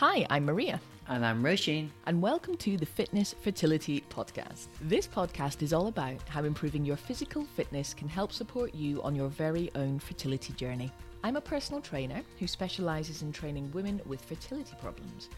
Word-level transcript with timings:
Hi, 0.00 0.26
I'm 0.28 0.44
Maria. 0.44 0.78
And 1.08 1.24
I'm 1.24 1.42
Roisin. 1.42 1.88
And 2.04 2.20
welcome 2.20 2.54
to 2.58 2.76
the 2.76 2.84
Fitness 2.84 3.34
Fertility 3.40 4.04
Podcast. 4.10 4.66
This 4.82 5.06
podcast 5.06 5.62
is 5.62 5.72
all 5.72 5.86
about 5.86 6.20
how 6.28 6.44
improving 6.44 6.84
your 6.84 6.98
physical 6.98 7.46
fitness 7.56 7.94
can 7.94 8.06
help 8.06 8.30
support 8.30 8.74
you 8.74 9.02
on 9.02 9.14
your 9.14 9.28
very 9.28 9.70
own 9.74 9.98
fertility 9.98 10.52
journey. 10.52 10.92
I'm 11.24 11.36
a 11.36 11.40
personal 11.40 11.80
trainer 11.80 12.20
who 12.38 12.46
specialises 12.46 13.22
in 13.22 13.32
training 13.32 13.72
women 13.72 14.02
with 14.04 14.20
fertility 14.20 14.76
problems. 14.82 15.30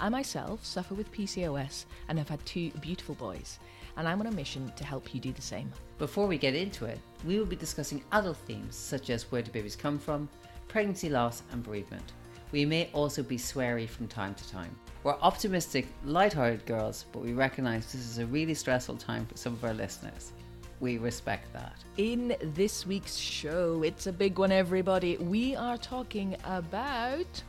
I 0.00 0.08
myself 0.08 0.64
suffer 0.64 0.94
with 0.94 1.12
PCOS 1.12 1.84
and 2.08 2.16
have 2.16 2.30
had 2.30 2.44
two 2.46 2.70
beautiful 2.80 3.16
boys, 3.16 3.58
and 3.98 4.08
I'm 4.08 4.20
on 4.20 4.28
a 4.28 4.32
mission 4.32 4.72
to 4.76 4.84
help 4.86 5.14
you 5.14 5.20
do 5.20 5.32
the 5.32 5.42
same. 5.42 5.70
Before 5.98 6.26
we 6.26 6.38
get 6.38 6.54
into 6.54 6.86
it, 6.86 7.00
we 7.26 7.38
will 7.38 7.44
be 7.44 7.54
discussing 7.54 8.02
adult 8.12 8.38
themes 8.38 8.76
such 8.76 9.10
as 9.10 9.30
where 9.30 9.42
do 9.42 9.50
babies 9.50 9.76
come 9.76 9.98
from, 9.98 10.26
pregnancy 10.68 11.10
loss, 11.10 11.42
and 11.52 11.62
bereavement. 11.62 12.14
We 12.52 12.64
may 12.64 12.90
also 12.92 13.22
be 13.22 13.36
sweary 13.36 13.88
from 13.88 14.08
time 14.08 14.34
to 14.34 14.48
time. 14.48 14.74
We're 15.02 15.16
optimistic, 15.20 15.86
light-hearted 16.04 16.64
girls, 16.66 17.06
but 17.12 17.22
we 17.22 17.32
recognise 17.32 17.92
this 17.92 18.02
is 18.02 18.18
a 18.18 18.26
really 18.26 18.54
stressful 18.54 18.96
time 18.96 19.26
for 19.26 19.36
some 19.36 19.52
of 19.52 19.64
our 19.64 19.74
listeners. 19.74 20.32
We 20.80 20.98
respect 20.98 21.52
that. 21.52 21.76
In 21.96 22.36
this 22.40 22.86
week's 22.86 23.16
show, 23.16 23.82
it's 23.82 24.06
a 24.06 24.12
big 24.12 24.38
one, 24.38 24.52
everybody. 24.52 25.16
We 25.16 25.56
are 25.56 25.78
talking 25.78 26.36
about 26.44 27.42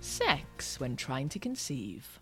sex 0.00 0.78
when 0.78 0.94
trying 0.94 1.28
to 1.30 1.38
conceive. 1.38 2.20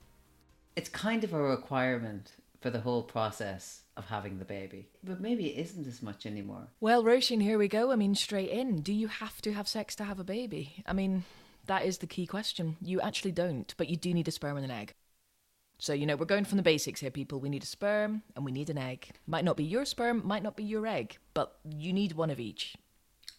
It's 0.76 0.88
kind 0.88 1.24
of 1.24 1.34
a 1.34 1.42
requirement 1.42 2.32
for 2.60 2.70
the 2.70 2.80
whole 2.80 3.02
process 3.02 3.82
of 3.96 4.06
having 4.06 4.38
the 4.38 4.44
baby. 4.44 4.88
But 5.02 5.20
maybe 5.20 5.48
it 5.48 5.60
isn't 5.60 5.86
as 5.86 6.02
much 6.02 6.24
anymore. 6.24 6.68
Well, 6.80 7.04
Roisin, 7.04 7.42
here 7.42 7.58
we 7.58 7.68
go. 7.68 7.92
I 7.92 7.96
mean, 7.96 8.14
straight 8.14 8.50
in. 8.50 8.80
Do 8.80 8.92
you 8.92 9.08
have 9.08 9.42
to 9.42 9.52
have 9.52 9.68
sex 9.68 9.94
to 9.96 10.04
have 10.04 10.18
a 10.18 10.24
baby? 10.24 10.82
I 10.86 10.92
mean, 10.92 11.24
that 11.66 11.84
is 11.84 11.98
the 11.98 12.06
key 12.06 12.26
question. 12.26 12.76
You 12.80 13.00
actually 13.00 13.32
don't, 13.32 13.72
but 13.76 13.88
you 13.88 13.96
do 13.96 14.12
need 14.12 14.28
a 14.28 14.30
sperm 14.30 14.56
and 14.56 14.64
an 14.64 14.70
egg. 14.70 14.94
So, 15.78 15.92
you 15.92 16.06
know, 16.06 16.16
we're 16.16 16.26
going 16.26 16.44
from 16.44 16.56
the 16.56 16.62
basics 16.62 17.00
here, 17.00 17.10
people. 17.10 17.40
We 17.40 17.48
need 17.48 17.62
a 17.62 17.66
sperm 17.66 18.22
and 18.36 18.44
we 18.44 18.52
need 18.52 18.70
an 18.70 18.78
egg. 18.78 19.10
Might 19.26 19.44
not 19.44 19.56
be 19.56 19.64
your 19.64 19.84
sperm, 19.84 20.22
might 20.24 20.42
not 20.42 20.56
be 20.56 20.64
your 20.64 20.86
egg, 20.86 21.18
but 21.34 21.56
you 21.68 21.92
need 21.92 22.12
one 22.12 22.30
of 22.30 22.40
each. 22.40 22.74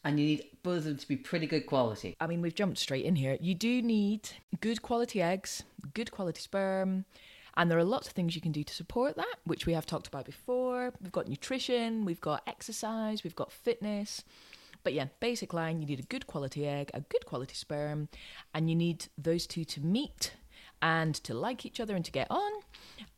And 0.03 0.19
you 0.19 0.25
need 0.25 0.43
both 0.61 0.79
of 0.79 0.83
them 0.83 0.97
to 0.97 1.07
be 1.07 1.15
pretty 1.15 1.47
good 1.47 1.65
quality. 1.65 2.15
I 2.19 2.27
mean, 2.27 2.41
we've 2.41 2.53
jumped 2.53 2.77
straight 2.77 3.05
in 3.05 3.15
here. 3.15 3.37
You 3.41 3.55
do 3.55 3.81
need 3.81 4.29
good 4.61 4.81
quality 4.81 5.21
eggs, 5.21 5.63
good 5.93 6.11
quality 6.11 6.41
sperm, 6.41 7.05
and 7.57 7.71
there 7.71 7.79
are 7.79 7.83
lots 7.83 8.07
of 8.07 8.13
things 8.13 8.35
you 8.35 8.41
can 8.41 8.51
do 8.51 8.63
to 8.63 8.73
support 8.73 9.15
that, 9.15 9.35
which 9.45 9.65
we 9.65 9.73
have 9.73 9.85
talked 9.85 10.07
about 10.07 10.25
before. 10.25 10.93
We've 11.01 11.11
got 11.11 11.27
nutrition, 11.27 12.05
we've 12.05 12.21
got 12.21 12.43
exercise, 12.45 13.23
we've 13.23 13.35
got 13.35 13.51
fitness. 13.51 14.23
But 14.86 14.94
yeah, 14.94 15.08
basic 15.19 15.52
line 15.52 15.81
you 15.81 15.88
need 15.88 16.00
a 16.00 16.03
good 16.03 16.28
quality 16.28 16.67
egg, 16.67 16.91
a 16.94 17.02
good 17.02 17.25
quality 17.25 17.55
sperm, 17.55 18.08
and 18.53 18.69
you 18.69 18.75
need 18.75 19.08
those 19.17 19.47
two 19.47 19.66
to 19.66 19.81
meet 19.81 20.33
and 20.80 21.16
to 21.16 21.33
like 21.33 21.66
each 21.66 21.80
other 21.80 21.95
and 21.95 22.05
to 22.05 22.11
get 22.11 22.28
on 22.30 22.52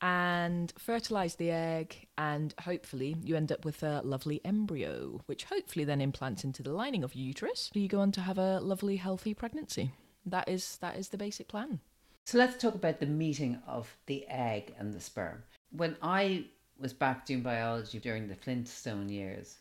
and 0.02 0.72
fertilize 0.78 1.36
the 1.36 1.52
egg 1.52 2.08
and 2.18 2.56
hopefully 2.62 3.18
you 3.22 3.36
end 3.36 3.52
up 3.52 3.66
with 3.66 3.84
a 3.84 4.02
lovely 4.06 4.40
embryo 4.46 5.20
which 5.26 5.44
hopefully 5.44 5.84
then 5.84 6.00
implants 6.00 6.46
into 6.46 6.64
the 6.64 6.72
lining 6.72 7.04
of 7.04 7.14
your 7.14 7.28
uterus. 7.28 7.70
So 7.74 7.80
you 7.80 7.90
go 7.90 8.00
on 8.00 8.14
to 8.14 8.22
have 8.22 8.38
a 8.38 8.62
lovely 8.62 8.96
healthy 8.96 9.34
pregnancy. 9.34 9.92
That 10.26 10.48
is 10.48 10.78
that 10.80 10.96
is 10.96 11.10
the 11.10 11.18
basic 11.18 11.50
plan. 11.50 11.82
So 12.26 12.38
let's 12.38 12.62
talk 12.62 12.76
about 12.76 13.02
the 13.02 13.06
meeting 13.08 13.62
of 13.68 13.94
the 14.06 14.26
egg 14.30 14.74
and 14.80 14.94
the 14.94 15.02
sperm. 15.02 15.44
When 15.72 15.98
i 16.02 16.46
was 16.80 16.94
back 16.94 17.26
doing 17.26 17.42
biology 17.42 18.00
during 18.00 18.28
the 18.28 18.36
flintstone 18.36 19.10
years 19.10 19.58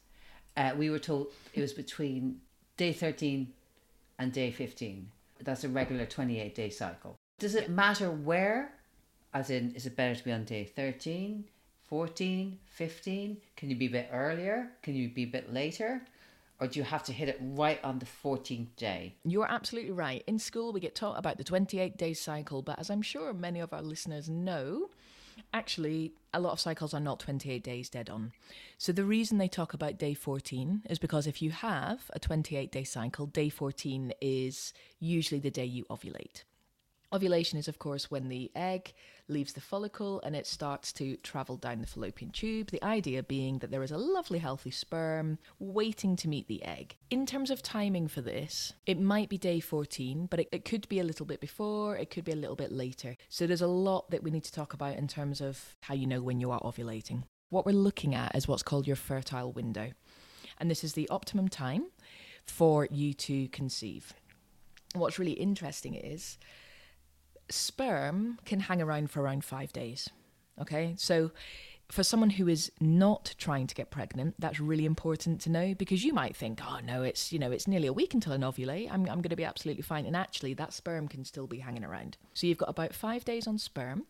uh, 0.56 0.72
we 0.76 0.90
were 0.90 0.98
told 0.98 1.28
it 1.54 1.60
was 1.60 1.72
between 1.72 2.40
day 2.76 2.92
13 2.92 3.52
and 4.18 4.32
day 4.32 4.50
15. 4.50 5.08
That's 5.42 5.64
a 5.64 5.68
regular 5.68 6.06
28 6.06 6.54
day 6.54 6.70
cycle. 6.70 7.16
Does 7.38 7.54
it 7.54 7.70
matter 7.70 8.10
where? 8.10 8.72
As 9.34 9.50
in, 9.50 9.74
is 9.74 9.84
it 9.84 9.96
better 9.96 10.14
to 10.14 10.24
be 10.24 10.32
on 10.32 10.44
day 10.44 10.64
13, 10.64 11.44
14, 11.88 12.58
15? 12.64 13.36
Can 13.56 13.70
you 13.70 13.76
be 13.76 13.86
a 13.86 13.90
bit 13.90 14.08
earlier? 14.10 14.70
Can 14.82 14.94
you 14.94 15.08
be 15.08 15.24
a 15.24 15.26
bit 15.26 15.52
later? 15.52 16.02
Or 16.58 16.66
do 16.66 16.78
you 16.78 16.84
have 16.84 17.02
to 17.04 17.12
hit 17.12 17.28
it 17.28 17.38
right 17.40 17.78
on 17.84 17.98
the 17.98 18.06
14th 18.06 18.68
day? 18.76 19.14
You're 19.24 19.50
absolutely 19.50 19.90
right. 19.90 20.24
In 20.26 20.38
school, 20.38 20.72
we 20.72 20.80
get 20.80 20.94
taught 20.94 21.18
about 21.18 21.36
the 21.36 21.44
28 21.44 21.98
day 21.98 22.14
cycle, 22.14 22.62
but 22.62 22.78
as 22.78 22.88
I'm 22.88 23.02
sure 23.02 23.34
many 23.34 23.60
of 23.60 23.74
our 23.74 23.82
listeners 23.82 24.30
know, 24.30 24.88
Actually, 25.52 26.12
a 26.32 26.40
lot 26.40 26.52
of 26.52 26.60
cycles 26.60 26.92
are 26.92 27.00
not 27.00 27.20
28 27.20 27.62
days 27.62 27.88
dead 27.88 28.10
on. 28.10 28.32
So 28.78 28.92
the 28.92 29.04
reason 29.04 29.38
they 29.38 29.48
talk 29.48 29.74
about 29.74 29.98
day 29.98 30.14
14 30.14 30.82
is 30.90 30.98
because 30.98 31.26
if 31.26 31.40
you 31.40 31.50
have 31.50 32.10
a 32.12 32.18
28 32.18 32.70
day 32.70 32.84
cycle, 32.84 33.26
day 33.26 33.48
14 33.48 34.12
is 34.20 34.72
usually 34.98 35.40
the 35.40 35.50
day 35.50 35.64
you 35.64 35.84
ovulate. 35.90 36.44
Ovulation 37.12 37.58
is, 37.58 37.68
of 37.68 37.78
course, 37.78 38.10
when 38.10 38.28
the 38.28 38.50
egg 38.54 38.92
leaves 39.28 39.52
the 39.52 39.60
follicle 39.60 40.20
and 40.22 40.34
it 40.34 40.46
starts 40.46 40.92
to 40.94 41.16
travel 41.18 41.56
down 41.56 41.80
the 41.80 41.86
fallopian 41.86 42.30
tube. 42.30 42.70
The 42.70 42.82
idea 42.82 43.22
being 43.22 43.58
that 43.58 43.70
there 43.70 43.82
is 43.82 43.90
a 43.90 43.98
lovely, 43.98 44.38
healthy 44.38 44.70
sperm 44.70 45.38
waiting 45.58 46.16
to 46.16 46.28
meet 46.28 46.48
the 46.48 46.64
egg. 46.64 46.96
In 47.10 47.26
terms 47.26 47.50
of 47.50 47.62
timing 47.62 48.08
for 48.08 48.20
this, 48.20 48.72
it 48.86 49.00
might 49.00 49.28
be 49.28 49.38
day 49.38 49.60
14, 49.60 50.26
but 50.26 50.40
it, 50.40 50.48
it 50.52 50.64
could 50.64 50.88
be 50.88 50.98
a 50.98 51.04
little 51.04 51.26
bit 51.26 51.40
before, 51.40 51.96
it 51.96 52.10
could 52.10 52.24
be 52.24 52.32
a 52.32 52.36
little 52.36 52.56
bit 52.56 52.72
later. 52.72 53.16
So 53.28 53.46
there's 53.46 53.62
a 53.62 53.66
lot 53.66 54.10
that 54.10 54.22
we 54.22 54.30
need 54.30 54.44
to 54.44 54.52
talk 54.52 54.72
about 54.72 54.96
in 54.96 55.08
terms 55.08 55.40
of 55.40 55.76
how 55.82 55.94
you 55.94 56.06
know 56.06 56.22
when 56.22 56.40
you 56.40 56.50
are 56.50 56.60
ovulating. 56.60 57.22
What 57.50 57.66
we're 57.66 57.72
looking 57.72 58.14
at 58.14 58.34
is 58.34 58.48
what's 58.48 58.62
called 58.64 58.86
your 58.86 58.96
fertile 58.96 59.52
window. 59.52 59.92
And 60.58 60.70
this 60.70 60.82
is 60.82 60.94
the 60.94 61.08
optimum 61.08 61.48
time 61.48 61.86
for 62.44 62.88
you 62.90 63.12
to 63.14 63.48
conceive. 63.48 64.14
What's 64.94 65.18
really 65.18 65.32
interesting 65.32 65.94
is 65.94 66.38
sperm 67.48 68.38
can 68.44 68.60
hang 68.60 68.82
around 68.82 69.10
for 69.10 69.22
around 69.22 69.44
five 69.44 69.72
days. 69.72 70.08
Okay, 70.60 70.94
so 70.96 71.30
for 71.88 72.02
someone 72.02 72.30
who 72.30 72.48
is 72.48 72.72
not 72.80 73.34
trying 73.38 73.66
to 73.66 73.74
get 73.74 73.90
pregnant, 73.90 74.34
that's 74.38 74.58
really 74.58 74.86
important 74.86 75.40
to 75.42 75.50
know 75.50 75.74
because 75.74 76.04
you 76.04 76.12
might 76.12 76.34
think, 76.34 76.60
oh 76.66 76.80
no, 76.84 77.02
it's 77.02 77.32
you 77.32 77.38
know 77.38 77.52
it's 77.52 77.68
nearly 77.68 77.86
a 77.86 77.92
week 77.92 78.14
until 78.14 78.32
I 78.32 78.38
ovulate. 78.38 78.90
I'm 78.90 79.02
I'm 79.02 79.22
going 79.22 79.30
to 79.30 79.36
be 79.36 79.44
absolutely 79.44 79.82
fine, 79.82 80.06
and 80.06 80.16
actually 80.16 80.54
that 80.54 80.72
sperm 80.72 81.08
can 81.08 81.24
still 81.24 81.46
be 81.46 81.58
hanging 81.58 81.84
around. 81.84 82.16
So 82.34 82.46
you've 82.46 82.58
got 82.58 82.68
about 82.70 82.94
five 82.94 83.24
days 83.24 83.46
on 83.46 83.58
sperm. 83.58 84.04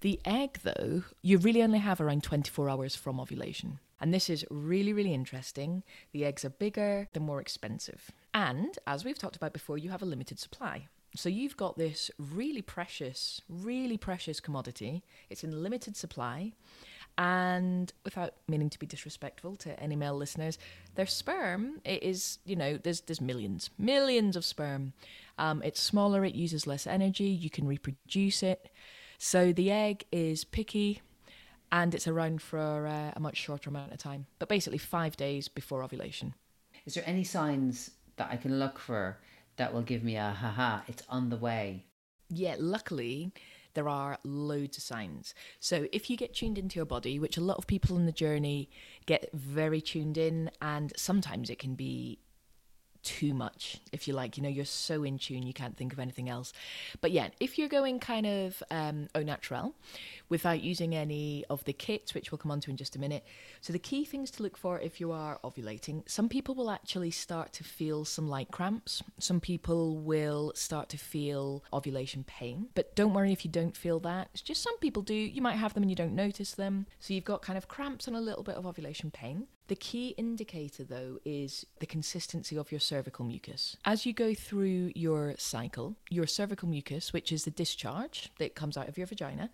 The 0.00 0.20
egg, 0.26 0.58
though, 0.62 1.04
you 1.22 1.38
really 1.38 1.62
only 1.62 1.78
have 1.78 2.02
around 2.02 2.22
24 2.22 2.68
hours 2.68 2.94
from 2.94 3.18
ovulation. 3.18 3.80
And 3.98 4.12
this 4.12 4.28
is 4.28 4.44
really, 4.50 4.92
really 4.92 5.14
interesting. 5.14 5.82
The 6.12 6.26
eggs 6.26 6.44
are 6.44 6.50
bigger, 6.50 7.08
they're 7.12 7.22
more 7.22 7.40
expensive. 7.40 8.10
And 8.34 8.78
as 8.86 9.04
we've 9.04 9.18
talked 9.18 9.36
about 9.36 9.54
before, 9.54 9.78
you 9.78 9.88
have 9.88 10.02
a 10.02 10.06
limited 10.06 10.38
supply. 10.38 10.88
So 11.16 11.28
you've 11.28 11.56
got 11.56 11.76
this 11.76 12.10
really 12.18 12.62
precious, 12.62 13.40
really 13.48 13.96
precious 13.96 14.38
commodity. 14.38 15.02
It's 15.30 15.42
in 15.42 15.62
limited 15.62 15.96
supply. 15.96 16.52
And 17.18 17.90
without 18.04 18.34
meaning 18.46 18.68
to 18.68 18.78
be 18.78 18.86
disrespectful 18.86 19.56
to 19.56 19.80
any 19.80 19.96
male 19.96 20.16
listeners, 20.16 20.58
their 20.96 21.06
sperm 21.06 21.80
it 21.84 22.02
is, 22.02 22.38
you 22.44 22.56
know, 22.56 22.76
there's 22.76 23.00
there's 23.00 23.22
millions, 23.22 23.70
millions 23.78 24.36
of 24.36 24.44
sperm. 24.44 24.92
Um, 25.38 25.62
it's 25.62 25.80
smaller, 25.80 26.24
it 26.24 26.34
uses 26.34 26.66
less 26.66 26.86
energy, 26.86 27.24
you 27.24 27.48
can 27.48 27.66
reproduce 27.66 28.42
it. 28.42 28.70
So 29.18 29.52
the 29.52 29.70
egg 29.70 30.04
is 30.12 30.44
picky 30.44 31.00
and 31.72 31.94
it's 31.94 32.06
around 32.06 32.42
for 32.42 32.86
uh, 32.86 33.12
a 33.16 33.20
much 33.20 33.38
shorter 33.38 33.70
amount 33.70 33.92
of 33.92 33.98
time, 33.98 34.26
but 34.38 34.48
basically 34.48 34.78
five 34.78 35.16
days 35.16 35.48
before 35.48 35.82
ovulation. 35.82 36.34
Is 36.84 36.94
there 36.94 37.04
any 37.06 37.24
signs 37.24 37.92
that 38.16 38.28
I 38.30 38.36
can 38.36 38.58
look 38.58 38.78
for 38.78 39.18
that 39.56 39.72
will 39.72 39.82
give 39.82 40.02
me 40.02 40.16
a 40.16 40.30
haha, 40.30 40.80
it's 40.88 41.02
on 41.08 41.30
the 41.30 41.36
way. 41.36 41.84
Yeah, 42.28 42.56
luckily, 42.58 43.32
there 43.74 43.88
are 43.88 44.18
loads 44.24 44.78
of 44.78 44.82
signs. 44.82 45.34
So 45.60 45.86
if 45.92 46.10
you 46.10 46.16
get 46.16 46.34
tuned 46.34 46.58
into 46.58 46.76
your 46.76 46.86
body, 46.86 47.18
which 47.18 47.36
a 47.36 47.42
lot 47.42 47.58
of 47.58 47.66
people 47.66 47.96
on 47.96 48.06
the 48.06 48.12
journey 48.12 48.70
get 49.04 49.30
very 49.32 49.80
tuned 49.80 50.18
in, 50.18 50.50
and 50.60 50.92
sometimes 50.96 51.50
it 51.50 51.58
can 51.58 51.74
be 51.74 52.18
too 53.06 53.32
much, 53.32 53.78
if 53.92 54.08
you 54.08 54.14
like. 54.14 54.36
You 54.36 54.42
know, 54.42 54.48
you're 54.48 54.64
so 54.64 55.04
in 55.04 55.18
tune, 55.18 55.44
you 55.44 55.54
can't 55.54 55.76
think 55.76 55.92
of 55.92 56.00
anything 56.00 56.28
else. 56.28 56.52
But 57.00 57.12
yeah, 57.12 57.28
if 57.38 57.56
you're 57.56 57.68
going 57.68 58.00
kind 58.00 58.26
of 58.26 58.62
um, 58.70 59.06
au 59.14 59.22
naturel 59.22 59.74
without 60.28 60.60
using 60.60 60.94
any 60.94 61.44
of 61.48 61.64
the 61.64 61.72
kits, 61.72 62.14
which 62.14 62.32
we'll 62.32 62.38
come 62.38 62.50
on 62.50 62.60
to 62.60 62.70
in 62.70 62.76
just 62.76 62.96
a 62.96 62.98
minute. 62.98 63.24
So, 63.60 63.72
the 63.72 63.78
key 63.78 64.04
things 64.04 64.30
to 64.32 64.42
look 64.42 64.56
for 64.56 64.80
if 64.80 65.00
you 65.00 65.12
are 65.12 65.38
ovulating 65.44 66.02
some 66.08 66.28
people 66.28 66.54
will 66.54 66.70
actually 66.70 67.12
start 67.12 67.52
to 67.54 67.64
feel 67.64 68.04
some 68.04 68.28
light 68.28 68.50
cramps, 68.50 69.02
some 69.18 69.40
people 69.40 69.96
will 69.96 70.52
start 70.54 70.88
to 70.90 70.98
feel 70.98 71.62
ovulation 71.72 72.24
pain. 72.24 72.66
But 72.74 72.96
don't 72.96 73.14
worry 73.14 73.32
if 73.32 73.44
you 73.44 73.50
don't 73.50 73.76
feel 73.76 74.00
that. 74.00 74.28
It's 74.32 74.42
just 74.42 74.62
some 74.62 74.78
people 74.78 75.02
do. 75.02 75.14
You 75.14 75.42
might 75.42 75.56
have 75.56 75.74
them 75.74 75.84
and 75.84 75.90
you 75.90 75.96
don't 75.96 76.14
notice 76.14 76.52
them. 76.52 76.86
So, 76.98 77.14
you've 77.14 77.24
got 77.24 77.42
kind 77.42 77.56
of 77.56 77.68
cramps 77.68 78.08
and 78.08 78.16
a 78.16 78.20
little 78.20 78.42
bit 78.42 78.56
of 78.56 78.66
ovulation 78.66 79.12
pain. 79.12 79.46
The 79.68 79.76
key 79.76 80.14
indicator, 80.16 80.84
though, 80.84 81.18
is 81.24 81.66
the 81.80 81.86
consistency 81.86 82.56
of 82.56 82.70
your 82.70 82.78
cervical 82.78 83.24
mucus. 83.24 83.76
As 83.84 84.06
you 84.06 84.12
go 84.12 84.32
through 84.32 84.92
your 84.94 85.34
cycle, 85.38 85.96
your 86.08 86.28
cervical 86.28 86.68
mucus, 86.68 87.12
which 87.12 87.32
is 87.32 87.44
the 87.44 87.50
discharge 87.50 88.30
that 88.38 88.54
comes 88.54 88.76
out 88.76 88.88
of 88.88 88.96
your 88.96 89.08
vagina, 89.08 89.50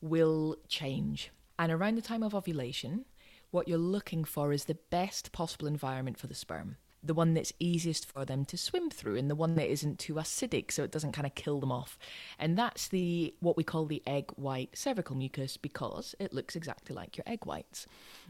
will 0.00 0.56
change. 0.68 1.30
And 1.58 1.70
around 1.70 1.96
the 1.96 2.02
time 2.02 2.22
of 2.22 2.34
ovulation, 2.34 3.04
what 3.50 3.68
you're 3.68 3.76
looking 3.76 4.24
for 4.24 4.52
is 4.54 4.64
the 4.64 4.78
best 4.88 5.30
possible 5.32 5.66
environment 5.66 6.18
for 6.18 6.26
the 6.26 6.34
sperm. 6.34 6.76
The 7.02 7.14
one 7.14 7.34
that's 7.34 7.52
easiest 7.58 8.10
for 8.10 8.24
them 8.24 8.44
to 8.44 8.56
swim 8.56 8.90
through 8.90 9.16
and 9.16 9.30
the 9.30 9.34
one 9.34 9.54
that 9.54 9.70
isn't 9.70 9.98
too 9.98 10.14
acidic 10.14 10.70
so 10.70 10.84
it 10.84 10.90
doesn't 10.90 11.12
kind 11.12 11.26
of 11.26 11.34
kill 11.34 11.60
them 11.60 11.72
off. 11.72 11.98
And 12.38 12.58
that's 12.58 12.88
the 12.88 13.34
what 13.40 13.56
we 13.56 13.64
call 13.64 13.86
the 13.86 14.02
egg 14.06 14.30
white 14.36 14.76
cervical 14.76 15.16
mucus 15.16 15.56
because 15.56 16.14
it 16.18 16.32
looks 16.32 16.56
exactly 16.56 16.94
like 16.94 17.16
your 17.16 17.24
egg 17.26 17.46
whites. 17.46 17.86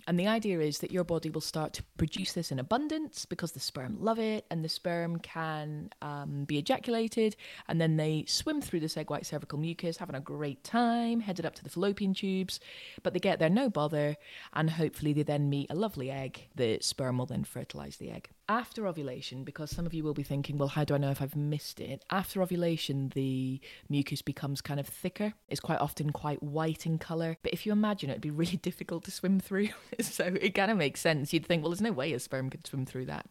And 0.07 0.19
the 0.19 0.29
idea 0.29 0.61
is 0.61 0.79
that 0.79 0.93
your 0.93 1.05
body 1.05 1.31
will 1.31 1.41
start 1.41 1.73
to 1.75 1.83
produce 1.97 2.33
this 2.33 2.53
in 2.53 2.59
abundance 2.59 3.27
because 3.27 3.53
the 3.53 3.61
sperm 3.61 3.97
love 4.01 4.19
it 4.19 4.47
and 4.51 4.65
the 4.65 4.69
sperm 4.69 5.19
can 5.19 5.91
um, 6.01 6.45
be 6.45 6.59
ejaculated 6.59 7.37
and 7.69 7.81
then 7.81 7.97
they 7.97 8.25
swim 8.27 8.61
through 8.61 8.81
this 8.81 8.97
egg 8.97 9.11
white 9.11 9.27
cervical 9.27 9.59
mucus 9.59 9.97
having 9.97 10.17
a 10.17 10.21
great 10.21 10.63
time, 10.63 11.21
headed 11.21 11.45
up 11.45 11.55
to 11.57 11.65
the 11.65 11.71
fallopian 11.71 12.15
tubes, 12.15 12.61
but 13.03 13.13
they 13.13 13.21
get 13.21 13.39
there 13.39 13.51
no 13.51 13.69
bother 13.69 14.17
and 14.53 14.71
hopefully 14.71 15.13
they 15.13 15.23
then 15.23 15.51
meet 15.51 15.71
a 15.71 15.75
lovely 15.75 16.11
egg. 16.11 16.49
The 16.55 16.79
sperm 16.81 17.19
will 17.19 17.27
then 17.27 17.45
fertilize 17.45 17.97
the 17.97 18.11
egg 18.11 18.31
after 18.51 18.89
ovulation, 18.89 19.45
because 19.45 19.71
some 19.71 19.87
of 19.87 19.95
you 19.95 20.03
will 20.03 20.13
be 20.13 20.25
thinking, 20.25 20.59
well, 20.59 20.69
how 20.69 20.83
do 20.83 20.93
I 20.93 20.99
know 20.99 21.13
if 21.13 21.23
I've 21.23 21.37
missed 21.37 21.79
it? 21.79 22.05
After 22.11 22.43
ovulation, 22.43 23.13
the 23.15 23.61
mucus 23.89 24.23
becomes 24.23 24.61
kind 24.61 24.81
of 24.81 24.89
thicker. 24.89 25.35
It's 25.49 25.61
quite 25.61 25.81
often 25.81 26.11
quite 26.11 26.43
white 26.43 26.85
in 26.85 26.99
colour. 26.99 27.37
But 27.45 27.53
if 27.53 27.65
you 27.65 27.71
imagine 27.71 28.11
it, 28.11 28.15
it'd 28.15 28.23
be 28.23 28.31
really 28.33 28.57
difficult 28.63 29.05
to 29.05 29.13
swim 29.13 29.39
through. 29.39 29.69
so 30.01 30.25
it 30.25 30.57
kind 30.57 30.73
of 30.73 30.77
makes 30.77 31.01
sense. 31.01 31.33
You'd 31.33 31.47
think, 31.47 31.63
well, 31.63 31.71
there's 31.71 31.81
no 31.81 31.93
way 31.93 32.13
a 32.13 32.19
sperm 32.19 32.51
could 32.51 32.67
swim 32.67 32.87
through 32.87 33.07
that. 33.07 33.27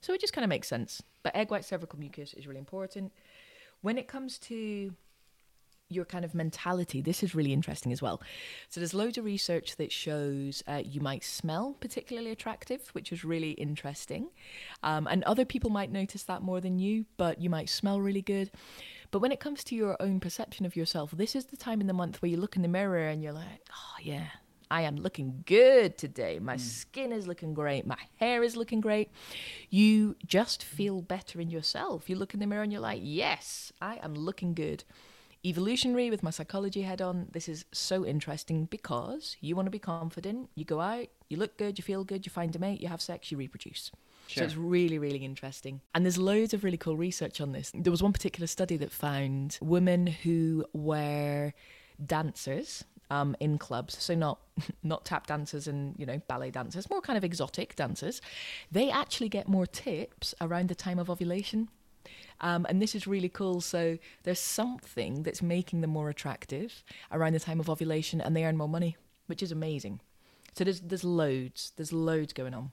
So 0.00 0.14
it 0.14 0.22
just 0.22 0.32
kind 0.32 0.42
of 0.42 0.48
makes 0.48 0.68
sense. 0.68 1.02
But 1.22 1.36
egg 1.36 1.50
white 1.50 1.66
cervical 1.66 1.98
mucus 1.98 2.32
is 2.32 2.46
really 2.46 2.58
important. 2.58 3.12
When 3.82 3.98
it 3.98 4.08
comes 4.08 4.38
to 4.38 4.94
your 5.94 6.04
kind 6.04 6.24
of 6.24 6.34
mentality. 6.34 7.00
This 7.00 7.22
is 7.22 7.34
really 7.34 7.52
interesting 7.52 7.92
as 7.92 8.02
well. 8.02 8.22
So 8.68 8.80
there's 8.80 8.94
loads 8.94 9.18
of 9.18 9.24
research 9.24 9.76
that 9.76 9.92
shows 9.92 10.62
uh, 10.66 10.82
you 10.84 11.00
might 11.00 11.24
smell 11.24 11.76
particularly 11.80 12.30
attractive, 12.30 12.88
which 12.92 13.12
is 13.12 13.24
really 13.24 13.52
interesting, 13.52 14.28
um, 14.82 15.06
and 15.06 15.24
other 15.24 15.44
people 15.44 15.70
might 15.70 15.90
notice 15.90 16.22
that 16.24 16.42
more 16.42 16.60
than 16.60 16.78
you. 16.78 17.06
But 17.16 17.40
you 17.40 17.50
might 17.50 17.68
smell 17.68 18.00
really 18.00 18.22
good. 18.22 18.50
But 19.10 19.20
when 19.20 19.30
it 19.30 19.40
comes 19.40 19.62
to 19.64 19.74
your 19.74 19.96
own 20.00 20.20
perception 20.20 20.64
of 20.64 20.74
yourself, 20.74 21.10
this 21.10 21.36
is 21.36 21.44
the 21.44 21.56
time 21.56 21.82
in 21.82 21.86
the 21.86 21.92
month 21.92 22.22
where 22.22 22.30
you 22.30 22.38
look 22.38 22.56
in 22.56 22.62
the 22.62 22.68
mirror 22.68 23.08
and 23.08 23.22
you're 23.22 23.32
like, 23.32 23.60
oh 23.70 23.96
yeah. 24.02 24.28
I 24.72 24.82
am 24.82 24.96
looking 24.96 25.42
good 25.44 25.98
today. 25.98 26.38
My 26.38 26.56
mm. 26.56 26.60
skin 26.60 27.12
is 27.12 27.26
looking 27.26 27.52
great. 27.52 27.86
My 27.86 27.98
hair 28.16 28.42
is 28.42 28.56
looking 28.56 28.80
great. 28.80 29.10
You 29.68 30.16
just 30.26 30.64
feel 30.64 31.02
better 31.02 31.42
in 31.42 31.50
yourself. 31.50 32.08
You 32.08 32.16
look 32.16 32.32
in 32.32 32.40
the 32.40 32.46
mirror 32.46 32.62
and 32.62 32.72
you're 32.72 32.80
like, 32.80 33.02
yes, 33.02 33.70
I 33.82 33.96
am 34.02 34.14
looking 34.14 34.54
good 34.54 34.84
evolutionary 35.44 36.10
with 36.10 36.22
my 36.22 36.30
psychology 36.30 36.82
head 36.82 37.02
on. 37.02 37.28
This 37.32 37.48
is 37.48 37.64
so 37.72 38.04
interesting 38.06 38.66
because 38.66 39.36
you 39.40 39.56
want 39.56 39.66
to 39.66 39.70
be 39.70 39.78
confident. 39.78 40.50
You 40.54 40.64
go 40.64 40.80
out, 40.80 41.08
you 41.28 41.36
look 41.36 41.56
good, 41.56 41.78
you 41.78 41.82
feel 41.82 42.04
good, 42.04 42.24
you 42.24 42.30
find 42.30 42.54
a 42.54 42.58
mate, 42.58 42.80
you 42.80 42.88
have 42.88 43.00
sex, 43.00 43.30
you 43.30 43.38
reproduce. 43.38 43.90
Sure. 44.28 44.42
So 44.42 44.44
it's 44.44 44.56
really, 44.56 44.98
really 44.98 45.24
interesting. 45.24 45.80
And 45.94 46.04
there's 46.04 46.18
loads 46.18 46.54
of 46.54 46.64
really 46.64 46.76
cool 46.76 46.96
research 46.96 47.40
on 47.40 47.52
this. 47.52 47.72
There 47.74 47.90
was 47.90 48.02
one 48.02 48.12
particular 48.12 48.46
study 48.46 48.76
that 48.76 48.92
found 48.92 49.58
women 49.60 50.06
who 50.06 50.64
were 50.72 51.52
dancers 52.04 52.84
um, 53.10 53.36
in 53.40 53.58
clubs, 53.58 54.02
so 54.02 54.14
not 54.14 54.38
not 54.82 55.04
tap 55.04 55.26
dancers 55.26 55.66
and 55.66 55.94
you 55.98 56.06
know 56.06 56.20
ballet 56.28 56.50
dancers, 56.50 56.88
more 56.88 57.02
kind 57.02 57.16
of 57.18 57.24
exotic 57.24 57.76
dancers. 57.76 58.22
They 58.70 58.90
actually 58.90 59.28
get 59.28 59.48
more 59.48 59.66
tips 59.66 60.34
around 60.40 60.68
the 60.68 60.74
time 60.74 60.98
of 60.98 61.10
ovulation 61.10 61.68
um, 62.42 62.66
and 62.68 62.82
this 62.82 62.94
is 62.94 63.06
really 63.06 63.28
cool. 63.28 63.60
So 63.60 63.98
there's 64.24 64.38
something 64.38 65.22
that's 65.22 65.42
making 65.42 65.80
them 65.80 65.90
more 65.90 66.10
attractive 66.10 66.84
around 67.10 67.32
the 67.32 67.40
time 67.40 67.60
of 67.60 67.70
ovulation, 67.70 68.20
and 68.20 68.36
they 68.36 68.44
earn 68.44 68.56
more 68.56 68.68
money, 68.68 68.96
which 69.26 69.42
is 69.42 69.52
amazing. 69.52 70.00
So 70.54 70.64
there's 70.64 70.80
there's 70.80 71.04
loads, 71.04 71.72
there's 71.76 71.92
loads 71.92 72.32
going 72.32 72.54
on. 72.54 72.72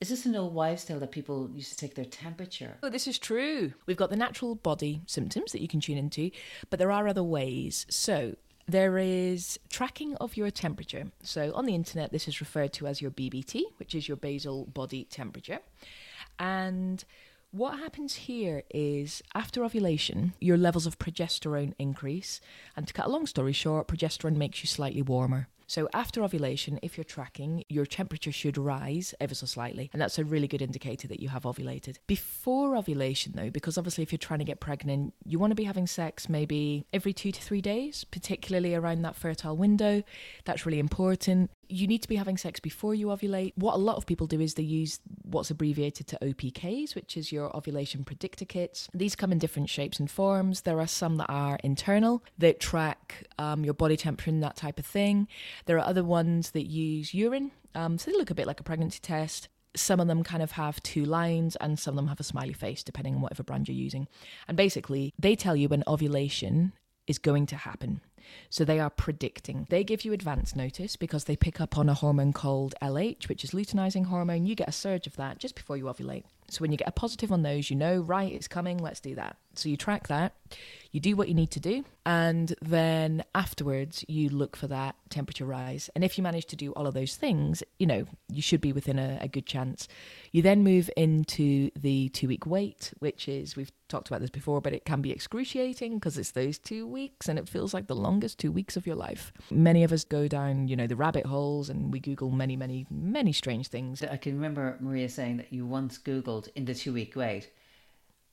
Is 0.00 0.10
this 0.10 0.26
an 0.26 0.36
old 0.36 0.52
wives' 0.52 0.84
tale 0.84 1.00
that 1.00 1.10
people 1.10 1.50
used 1.54 1.70
to 1.70 1.76
take 1.76 1.94
their 1.94 2.04
temperature? 2.04 2.76
Oh, 2.82 2.90
this 2.90 3.06
is 3.06 3.18
true. 3.18 3.72
We've 3.86 3.96
got 3.96 4.10
the 4.10 4.16
natural 4.16 4.54
body 4.54 5.00
symptoms 5.06 5.52
that 5.52 5.62
you 5.62 5.68
can 5.68 5.80
tune 5.80 5.96
into, 5.96 6.30
but 6.68 6.78
there 6.78 6.92
are 6.92 7.08
other 7.08 7.22
ways. 7.22 7.86
So 7.88 8.36
there 8.68 8.98
is 8.98 9.58
tracking 9.70 10.14
of 10.16 10.36
your 10.36 10.50
temperature. 10.50 11.04
So 11.22 11.50
on 11.54 11.64
the 11.64 11.74
internet, 11.74 12.12
this 12.12 12.28
is 12.28 12.40
referred 12.40 12.74
to 12.74 12.86
as 12.86 13.00
your 13.00 13.10
BBT, 13.10 13.62
which 13.78 13.94
is 13.94 14.06
your 14.06 14.18
basal 14.18 14.66
body 14.66 15.04
temperature. 15.04 15.60
And 16.38 17.02
what 17.56 17.78
happens 17.78 18.14
here 18.14 18.62
is 18.70 19.22
after 19.34 19.64
ovulation, 19.64 20.34
your 20.40 20.58
levels 20.58 20.86
of 20.86 20.98
progesterone 20.98 21.72
increase. 21.78 22.40
And 22.76 22.86
to 22.86 22.92
cut 22.92 23.06
a 23.06 23.10
long 23.10 23.26
story 23.26 23.54
short, 23.54 23.88
progesterone 23.88 24.36
makes 24.36 24.62
you 24.62 24.66
slightly 24.66 25.00
warmer. 25.00 25.48
So 25.68 25.88
after 25.92 26.22
ovulation, 26.22 26.78
if 26.82 26.96
you're 26.96 27.04
tracking, 27.04 27.64
your 27.68 27.86
temperature 27.86 28.30
should 28.30 28.56
rise 28.56 29.14
ever 29.20 29.34
so 29.34 29.46
slightly, 29.46 29.90
and 29.92 30.00
that's 30.00 30.18
a 30.18 30.24
really 30.24 30.46
good 30.46 30.62
indicator 30.62 31.08
that 31.08 31.18
you 31.18 31.28
have 31.30 31.42
ovulated. 31.42 31.96
Before 32.06 32.76
ovulation, 32.76 33.32
though, 33.34 33.50
because 33.50 33.76
obviously 33.76 34.02
if 34.02 34.12
you're 34.12 34.18
trying 34.18 34.38
to 34.38 34.44
get 34.44 34.60
pregnant, 34.60 35.14
you 35.24 35.40
want 35.40 35.50
to 35.50 35.56
be 35.56 35.64
having 35.64 35.88
sex 35.88 36.28
maybe 36.28 36.86
every 36.92 37.12
two 37.12 37.32
to 37.32 37.42
three 37.42 37.60
days, 37.60 38.04
particularly 38.04 38.76
around 38.76 39.02
that 39.02 39.16
fertile 39.16 39.56
window. 39.56 40.04
That's 40.44 40.66
really 40.66 40.78
important 40.78 41.50
you 41.68 41.86
need 41.86 42.02
to 42.02 42.08
be 42.08 42.16
having 42.16 42.36
sex 42.36 42.60
before 42.60 42.94
you 42.94 43.08
ovulate. 43.08 43.52
What 43.56 43.74
a 43.74 43.78
lot 43.78 43.96
of 43.96 44.06
people 44.06 44.26
do 44.26 44.40
is 44.40 44.54
they 44.54 44.62
use 44.62 45.00
what's 45.26 45.50
abbreviated 45.50 46.06
to 46.08 46.18
OPKs, 46.22 46.94
which 46.94 47.16
is 47.16 47.32
your 47.32 47.54
ovulation 47.56 48.04
predictor 48.04 48.44
kits. 48.44 48.88
These 48.94 49.16
come 49.16 49.32
in 49.32 49.38
different 49.38 49.68
shapes 49.68 49.98
and 49.98 50.10
forms. 50.10 50.62
There 50.62 50.80
are 50.80 50.86
some 50.86 51.16
that 51.16 51.28
are 51.28 51.58
internal 51.62 52.22
that 52.38 52.60
track 52.60 53.26
um, 53.38 53.64
your 53.64 53.74
body 53.74 53.96
temperature 53.96 54.30
and 54.30 54.42
that 54.42 54.56
type 54.56 54.78
of 54.78 54.86
thing. 54.86 55.28
There 55.66 55.76
are 55.76 55.86
other 55.86 56.04
ones 56.04 56.52
that 56.52 56.66
use 56.66 57.12
urine, 57.12 57.50
um, 57.74 57.98
so 57.98 58.10
they 58.10 58.16
look 58.16 58.30
a 58.30 58.34
bit 58.34 58.46
like 58.46 58.60
a 58.60 58.64
pregnancy 58.64 59.00
test. 59.00 59.48
Some 59.74 60.00
of 60.00 60.06
them 60.06 60.22
kind 60.22 60.42
of 60.42 60.52
have 60.52 60.82
two 60.82 61.04
lines 61.04 61.56
and 61.56 61.78
some 61.78 61.92
of 61.92 61.96
them 61.96 62.08
have 62.08 62.20
a 62.20 62.24
smiley 62.24 62.54
face, 62.54 62.82
depending 62.82 63.16
on 63.16 63.20
whatever 63.20 63.42
brand 63.42 63.68
you're 63.68 63.76
using. 63.76 64.08
And 64.48 64.56
basically, 64.56 65.12
they 65.18 65.36
tell 65.36 65.54
you 65.54 65.68
when 65.68 65.84
ovulation 65.86 66.72
is 67.06 67.18
going 67.18 67.46
to 67.46 67.56
happen. 67.56 68.00
So 68.50 68.64
they 68.64 68.80
are 68.80 68.90
predicting. 68.90 69.66
They 69.70 69.84
give 69.84 70.04
you 70.04 70.12
advance 70.12 70.56
notice 70.56 70.96
because 70.96 71.24
they 71.24 71.36
pick 71.36 71.60
up 71.60 71.78
on 71.78 71.88
a 71.88 71.94
hormone 71.94 72.32
called 72.32 72.74
LH, 72.82 73.28
which 73.28 73.44
is 73.44 73.50
luteinizing 73.50 74.06
hormone. 74.06 74.46
You 74.46 74.54
get 74.54 74.68
a 74.68 74.72
surge 74.72 75.06
of 75.06 75.16
that 75.16 75.38
just 75.38 75.54
before 75.54 75.76
you 75.76 75.84
ovulate. 75.84 76.24
So 76.48 76.60
when 76.60 76.72
you 76.72 76.78
get 76.78 76.88
a 76.88 76.92
positive 76.92 77.32
on 77.32 77.42
those, 77.42 77.70
you 77.70 77.76
know, 77.76 78.00
right, 78.00 78.32
it's 78.32 78.48
coming, 78.48 78.78
let's 78.78 79.00
do 79.00 79.14
that. 79.16 79.36
So 79.58 79.68
you 79.68 79.76
track 79.76 80.08
that, 80.08 80.34
you 80.92 81.00
do 81.00 81.16
what 81.16 81.28
you 81.28 81.34
need 81.34 81.50
to 81.50 81.60
do, 81.60 81.84
and 82.04 82.54
then 82.62 83.24
afterwards 83.34 84.04
you 84.08 84.28
look 84.28 84.56
for 84.56 84.66
that 84.68 84.96
temperature 85.10 85.44
rise. 85.44 85.90
And 85.94 86.02
if 86.04 86.16
you 86.16 86.22
manage 86.24 86.46
to 86.46 86.56
do 86.56 86.72
all 86.72 86.86
of 86.86 86.94
those 86.94 87.16
things, 87.16 87.62
you 87.78 87.86
know, 87.86 88.06
you 88.30 88.40
should 88.40 88.60
be 88.60 88.72
within 88.72 88.98
a, 88.98 89.18
a 89.20 89.28
good 89.28 89.46
chance. 89.46 89.88
You 90.32 90.42
then 90.42 90.62
move 90.62 90.88
into 90.96 91.70
the 91.78 92.08
two 92.10 92.28
week 92.28 92.46
wait, 92.46 92.92
which 92.98 93.28
is, 93.28 93.56
we've 93.56 93.72
talked 93.88 94.08
about 94.08 94.20
this 94.20 94.30
before, 94.30 94.60
but 94.60 94.72
it 94.72 94.84
can 94.84 95.02
be 95.02 95.10
excruciating 95.12 95.94
because 95.94 96.16
it's 96.18 96.30
those 96.30 96.58
two 96.58 96.86
weeks 96.86 97.28
and 97.28 97.38
it 97.38 97.48
feels 97.48 97.74
like 97.74 97.86
the 97.86 97.94
longest 97.94 98.38
two 98.38 98.52
weeks 98.52 98.76
of 98.76 98.86
your 98.86 98.96
life. 98.96 99.32
Many 99.50 99.84
of 99.84 99.92
us 99.92 100.04
go 100.04 100.28
down, 100.28 100.68
you 100.68 100.76
know, 100.76 100.86
the 100.86 100.96
rabbit 100.96 101.26
holes 101.26 101.68
and 101.68 101.92
we 101.92 102.00
Google 102.00 102.30
many, 102.30 102.56
many, 102.56 102.86
many 102.90 103.32
strange 103.32 103.68
things. 103.68 104.02
I 104.02 104.16
can 104.16 104.34
remember 104.34 104.76
Maria 104.80 105.08
saying 105.08 105.38
that 105.38 105.52
you 105.52 105.66
once 105.66 105.98
Googled 105.98 106.48
in 106.54 106.64
the 106.64 106.74
two 106.74 106.92
week 106.92 107.14
wait, 107.16 107.50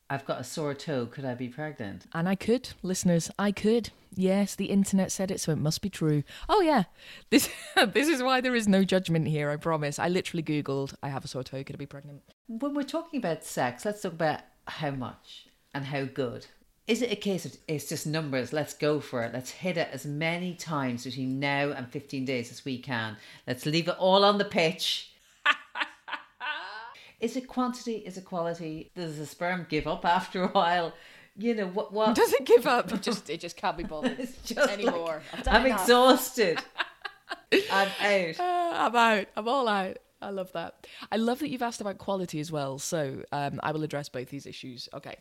I've 0.10 0.26
got 0.26 0.42
a 0.42 0.44
sore 0.44 0.74
toe, 0.74 1.06
could 1.06 1.26
I 1.26 1.34
be 1.34 1.48
pregnant? 1.48 2.06
And 2.14 2.28
I 2.28 2.36
could, 2.36 2.70
listeners, 2.82 3.32
I 3.40 3.52
could. 3.52 3.90
Yes, 4.16 4.56
the 4.56 4.66
internet 4.66 5.12
said 5.12 5.32
it, 5.32 5.40
so 5.40 5.52
it 5.52 5.58
must 5.58 5.82
be 5.82 5.90
true. 5.90 6.24
Oh 6.48 6.62
yeah, 6.62 6.84
this 7.30 7.50
this 7.94 8.08
is 8.08 8.22
why 8.22 8.42
there 8.42 8.56
is 8.56 8.68
no 8.68 8.84
judgment 8.84 9.28
here. 9.28 9.50
I 9.50 9.56
promise. 9.56 9.98
I 9.98 10.08
literally 10.08 10.44
googled, 10.44 10.94
"I 11.02 11.10
have 11.10 11.26
a 11.26 11.28
sore 11.28 11.44
toe, 11.44 11.64
could 11.64 11.76
I 11.76 11.78
be 11.78 11.86
pregnant?" 11.88 12.22
When 12.48 12.76
we're 12.76 12.84
talking 12.84 13.18
about 13.18 13.44
sex, 13.44 13.86
let's 13.86 14.02
talk 14.02 14.14
about 14.14 14.42
how 14.68 14.92
much 14.92 15.48
and 15.74 15.86
how 15.86 16.06
good. 16.06 16.46
Is 16.86 17.02
it 17.02 17.12
a 17.12 17.16
case 17.16 17.46
of 17.46 17.58
it's 17.68 17.88
just 17.88 18.06
numbers? 18.06 18.52
Let's 18.52 18.74
go 18.74 19.00
for 19.00 19.24
it. 19.24 19.34
Let's 19.34 19.52
hit 19.52 19.78
it 19.78 19.88
as 19.94 20.06
many 20.06 20.54
times 20.54 21.06
between 21.06 21.40
now 21.40 21.72
and 21.72 21.90
15 21.90 22.26
days 22.26 22.52
as 22.52 22.66
we 22.66 22.78
can. 22.78 23.16
Let's 23.48 23.66
leave 23.66 23.88
it 23.88 23.96
all 23.98 24.26
on 24.26 24.38
the 24.38 24.46
pitch. 24.46 25.13
Is 27.24 27.38
it 27.38 27.48
quantity? 27.48 27.98
Is 27.98 28.18
it 28.18 28.26
quality? 28.26 28.92
Does 28.96 29.18
the 29.18 29.26
sperm 29.26 29.66
give 29.70 29.88
up 29.88 30.06
after 30.06 30.44
a 30.44 30.48
while? 30.50 30.94
You 31.38 31.56
know 31.56 31.68
what? 31.68 31.94
What 31.94 32.16
does 32.16 32.34
it 32.34 32.46
give 32.46 32.68
up? 32.68 32.92
It 32.92 33.02
just 33.02 33.30
it 33.30 33.40
just 33.40 33.56
can't 33.56 33.78
be 33.78 33.84
bothered 33.94 34.30
anymore. 34.70 35.24
Like, 35.34 35.48
I'm 35.48 35.66
exhausted. 35.66 36.60
I'm 37.72 37.90
out. 38.02 38.40
Uh, 38.40 38.74
I'm 38.76 38.96
out. 38.96 39.28
I'm 39.38 39.48
all 39.48 39.68
out. 39.68 39.98
I 40.22 40.30
love 40.30 40.52
that. 40.54 40.88
I 41.12 41.18
love 41.18 41.40
that 41.40 41.50
you've 41.50 41.62
asked 41.62 41.82
about 41.82 41.98
quality 41.98 42.40
as 42.40 42.52
well. 42.52 42.78
So 42.80 43.24
um, 43.32 43.60
I 43.64 43.72
will 43.72 43.84
address 43.84 44.10
both 44.10 44.30
these 44.30 44.46
issues. 44.46 44.88
Okay. 44.94 45.16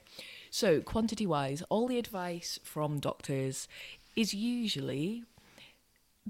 So, 0.50 0.80
quantity 0.80 1.26
wise, 1.26 1.62
all 1.70 1.88
the 1.88 1.98
advice 1.98 2.58
from 2.62 3.00
doctors 3.00 3.68
is 4.14 4.34
usually 4.34 5.24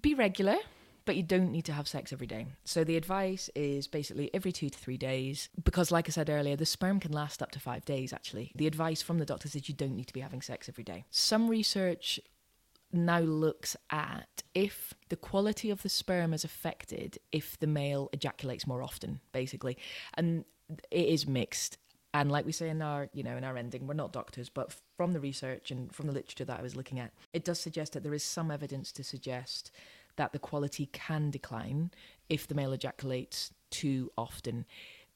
be 0.00 0.14
regular, 0.14 0.57
but 1.04 1.16
you 1.16 1.23
don't 1.23 1.50
need 1.50 1.64
to 1.66 1.73
have 1.73 1.88
sex 1.88 2.12
every 2.12 2.26
day. 2.26 2.47
So, 2.64 2.85
the 2.85 2.97
advice 2.97 3.50
is 3.54 3.87
basically 3.87 4.30
every 4.32 4.52
two 4.52 4.71
to 4.71 4.78
three 4.78 4.97
days, 4.97 5.49
because, 5.62 5.90
like 5.90 6.09
I 6.09 6.12
said 6.12 6.30
earlier, 6.30 6.56
the 6.56 6.66
sperm 6.66 7.00
can 7.00 7.12
last 7.12 7.42
up 7.42 7.50
to 7.52 7.61
five 7.61 7.85
days 7.85 8.12
actually. 8.12 8.52
The 8.54 8.66
advice 8.66 9.02
from 9.02 9.18
the 9.18 9.26
doctors 9.26 9.54
is 9.54 9.68
you 9.68 9.75
don't 9.75 9.97
need 9.97 10.06
to 10.06 10.14
be 10.14 10.21
having 10.21 10.42
sex 10.42 10.68
every 10.68 10.85
day. 10.85 11.04
Some 11.11 11.49
research 11.49 12.21
now 12.92 13.21
looks 13.21 13.76
at 13.90 14.42
if 14.54 14.92
the 15.09 15.16
quality 15.16 15.71
of 15.71 15.82
the 15.82 15.88
sperm 15.88 16.35
is 16.35 16.44
affected 16.44 17.18
if 17.32 17.59
the 17.59 17.66
male 17.66 18.11
ejaculates 18.12 18.66
more 18.66 18.82
often, 18.82 19.21
basically. 19.32 19.78
And 20.14 20.44
it 20.90 21.09
is 21.09 21.26
mixed. 21.26 21.78
And 22.14 22.30
like 22.30 22.44
we 22.44 22.52
say 22.52 22.68
in 22.68 22.82
our, 22.82 23.09
you 23.14 23.23
know, 23.23 23.37
in 23.37 23.44
our 23.44 23.56
ending, 23.56 23.87
we're 23.87 23.94
not 23.94 24.12
doctors, 24.12 24.50
but 24.50 24.75
from 24.97 25.14
the 25.14 25.21
research 25.21 25.71
and 25.71 25.94
from 25.94 26.06
the 26.06 26.12
literature 26.12 26.44
that 26.44 26.59
I 26.59 26.62
was 26.62 26.76
looking 26.76 27.00
at, 27.00 27.12
it 27.32 27.44
does 27.44 27.59
suggest 27.59 27.94
that 27.94 28.02
there 28.02 28.12
is 28.12 28.23
some 28.23 28.50
evidence 28.50 28.92
to 28.92 29.04
suggest 29.04 29.71
that 30.16 30.33
the 30.33 30.38
quality 30.38 30.87
can 30.92 31.31
decline 31.31 31.90
if 32.28 32.47
the 32.47 32.54
male 32.54 32.73
ejaculates 32.73 33.52
too 33.71 34.11
often. 34.16 34.64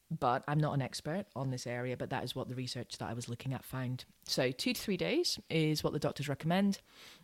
But 0.08 0.44
I'm 0.46 0.60
not 0.60 0.74
an 0.74 0.82
expert 0.82 1.26
on 1.34 1.50
this 1.50 1.66
area, 1.66 1.96
but 1.96 2.10
that 2.10 2.22
is 2.22 2.36
what 2.36 2.48
the 2.48 2.54
research 2.54 2.98
that 2.98 3.08
I 3.08 3.12
was 3.12 3.28
looking 3.28 3.52
at 3.52 3.64
found. 3.64 4.04
So, 4.24 4.52
two 4.52 4.72
to 4.72 4.80
three 4.80 4.96
days 4.96 5.40
is 5.50 5.82
what 5.82 5.92
the 5.92 5.98
doctors 5.98 6.28
recommend 6.28 6.78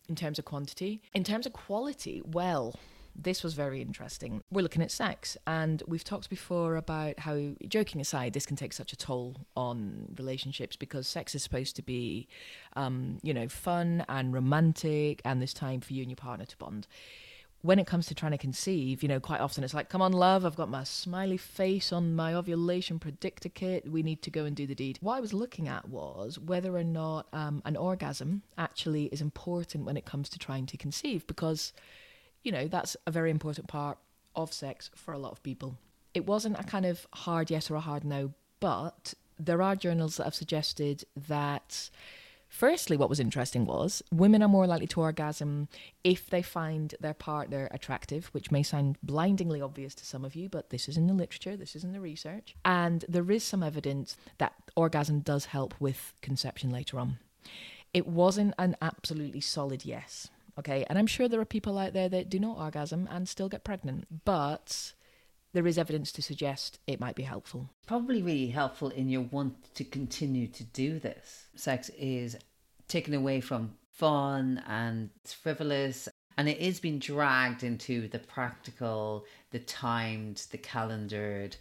in 0.08 0.16
terms 0.16 0.38
of 0.40 0.44
quantity. 0.44 1.00
In 1.14 1.22
terms 1.22 1.46
of 1.46 1.52
quality, 1.52 2.22
well, 2.24 2.74
this 3.14 3.42
was 3.42 3.54
very 3.54 3.80
interesting. 3.80 4.42
We're 4.50 4.62
looking 4.62 4.82
at 4.82 4.90
sex, 4.90 5.36
and 5.46 5.82
we've 5.86 6.04
talked 6.04 6.30
before 6.30 6.76
about 6.76 7.20
how, 7.20 7.52
joking 7.68 8.00
aside, 8.00 8.32
this 8.32 8.46
can 8.46 8.56
take 8.56 8.72
such 8.72 8.92
a 8.92 8.96
toll 8.96 9.36
on 9.54 10.14
relationships 10.18 10.76
because 10.76 11.06
sex 11.06 11.34
is 11.34 11.42
supposed 11.42 11.76
to 11.76 11.82
be, 11.82 12.26
um, 12.74 13.18
you 13.22 13.34
know, 13.34 13.48
fun 13.48 14.04
and 14.08 14.32
romantic, 14.32 15.20
and 15.24 15.42
this 15.42 15.52
time 15.54 15.80
for 15.80 15.92
you 15.92 16.02
and 16.02 16.10
your 16.10 16.16
partner 16.16 16.46
to 16.46 16.56
bond. 16.56 16.86
When 17.62 17.78
it 17.78 17.86
comes 17.86 18.06
to 18.06 18.14
trying 18.14 18.32
to 18.32 18.38
conceive, 18.38 19.02
you 19.02 19.08
know, 19.08 19.20
quite 19.20 19.40
often 19.40 19.62
it's 19.62 19.72
like, 19.72 19.88
come 19.88 20.02
on, 20.02 20.12
love, 20.12 20.44
I've 20.44 20.56
got 20.56 20.68
my 20.68 20.82
smiley 20.82 21.36
face 21.36 21.92
on 21.92 22.14
my 22.14 22.34
ovulation 22.34 22.98
predictor 22.98 23.48
kit. 23.48 23.90
We 23.90 24.02
need 24.02 24.20
to 24.22 24.30
go 24.30 24.44
and 24.44 24.56
do 24.56 24.66
the 24.66 24.74
deed. 24.74 24.98
What 25.00 25.16
I 25.16 25.20
was 25.20 25.32
looking 25.32 25.68
at 25.68 25.88
was 25.88 26.40
whether 26.40 26.76
or 26.76 26.82
not 26.82 27.28
um, 27.32 27.62
an 27.64 27.76
orgasm 27.76 28.42
actually 28.58 29.04
is 29.06 29.20
important 29.20 29.84
when 29.84 29.96
it 29.96 30.04
comes 30.04 30.28
to 30.30 30.40
trying 30.40 30.66
to 30.66 30.76
conceive 30.76 31.24
because 31.28 31.72
you 32.42 32.52
know, 32.52 32.68
that's 32.68 32.96
a 33.06 33.10
very 33.10 33.30
important 33.30 33.68
part 33.68 33.98
of 34.34 34.52
sex 34.52 34.90
for 34.94 35.14
a 35.14 35.18
lot 35.18 35.32
of 35.32 35.42
people. 35.42 35.78
It 36.14 36.26
wasn't 36.26 36.58
a 36.58 36.64
kind 36.64 36.84
of 36.84 37.06
hard 37.12 37.50
yes 37.50 37.70
or 37.70 37.76
a 37.76 37.80
hard 37.80 38.04
no, 38.04 38.32
but 38.60 39.14
there 39.38 39.62
are 39.62 39.76
journals 39.76 40.16
that 40.16 40.24
have 40.24 40.34
suggested 40.34 41.04
that 41.28 41.90
Firstly, 42.52 42.98
what 42.98 43.08
was 43.08 43.18
interesting 43.18 43.64
was 43.64 44.02
women 44.12 44.42
are 44.42 44.48
more 44.48 44.66
likely 44.66 44.86
to 44.88 45.00
orgasm 45.00 45.68
if 46.04 46.28
they 46.28 46.42
find 46.42 46.94
their 47.00 47.14
partner 47.14 47.66
attractive, 47.70 48.26
which 48.32 48.50
may 48.50 48.62
sound 48.62 48.98
blindingly 49.02 49.62
obvious 49.62 49.94
to 49.94 50.04
some 50.04 50.22
of 50.22 50.36
you, 50.36 50.50
but 50.50 50.68
this 50.68 50.86
is 50.86 50.98
in 50.98 51.06
the 51.06 51.14
literature, 51.14 51.56
this 51.56 51.74
is 51.74 51.82
in 51.82 51.92
the 51.92 52.00
research. 52.00 52.54
And 52.62 53.06
there 53.08 53.28
is 53.30 53.42
some 53.42 53.62
evidence 53.62 54.18
that 54.36 54.52
orgasm 54.76 55.20
does 55.20 55.46
help 55.46 55.74
with 55.80 56.12
conception 56.20 56.70
later 56.70 57.00
on. 57.00 57.16
It 57.94 58.06
wasn't 58.06 58.52
an 58.58 58.76
absolutely 58.82 59.40
solid 59.40 59.86
yes. 59.86 60.28
Okay, 60.58 60.84
and 60.90 60.98
I'm 60.98 61.06
sure 61.06 61.28
there 61.28 61.40
are 61.40 61.46
people 61.46 61.78
out 61.78 61.94
there 61.94 62.10
that 62.10 62.28
do 62.28 62.38
not 62.38 62.58
orgasm 62.58 63.08
and 63.10 63.26
still 63.26 63.48
get 63.48 63.64
pregnant, 63.64 64.26
but 64.26 64.92
there 65.52 65.66
is 65.66 65.78
evidence 65.78 66.12
to 66.12 66.22
suggest 66.22 66.78
it 66.86 67.00
might 67.00 67.14
be 67.14 67.22
helpful. 67.22 67.70
Probably 67.86 68.22
really 68.22 68.48
helpful 68.48 68.88
in 68.88 69.08
your 69.08 69.22
want 69.22 69.74
to 69.74 69.84
continue 69.84 70.46
to 70.48 70.64
do 70.64 70.98
this. 70.98 71.46
Sex 71.54 71.90
is 71.98 72.36
taken 72.88 73.14
away 73.14 73.40
from 73.40 73.74
fun 73.90 74.62
and 74.66 75.10
frivolous 75.24 76.08
and 76.38 76.48
it 76.48 76.58
is 76.58 76.80
being 76.80 76.98
dragged 76.98 77.62
into 77.62 78.08
the 78.08 78.18
practical, 78.18 79.26
the 79.50 79.58
timed, 79.58 80.46
the 80.50 80.58
calendared. 80.58 81.56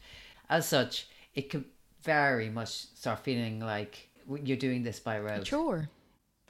As 0.49 0.67
such, 0.67 1.07
it 1.35 1.49
could 1.49 1.65
very 2.03 2.49
much 2.49 2.69
start 2.69 3.19
feeling 3.19 3.59
like 3.59 4.09
you're 4.43 4.57
doing 4.57 4.83
this 4.83 4.99
by 4.99 5.19
rote. 5.19 5.45
Sure. 5.45 5.89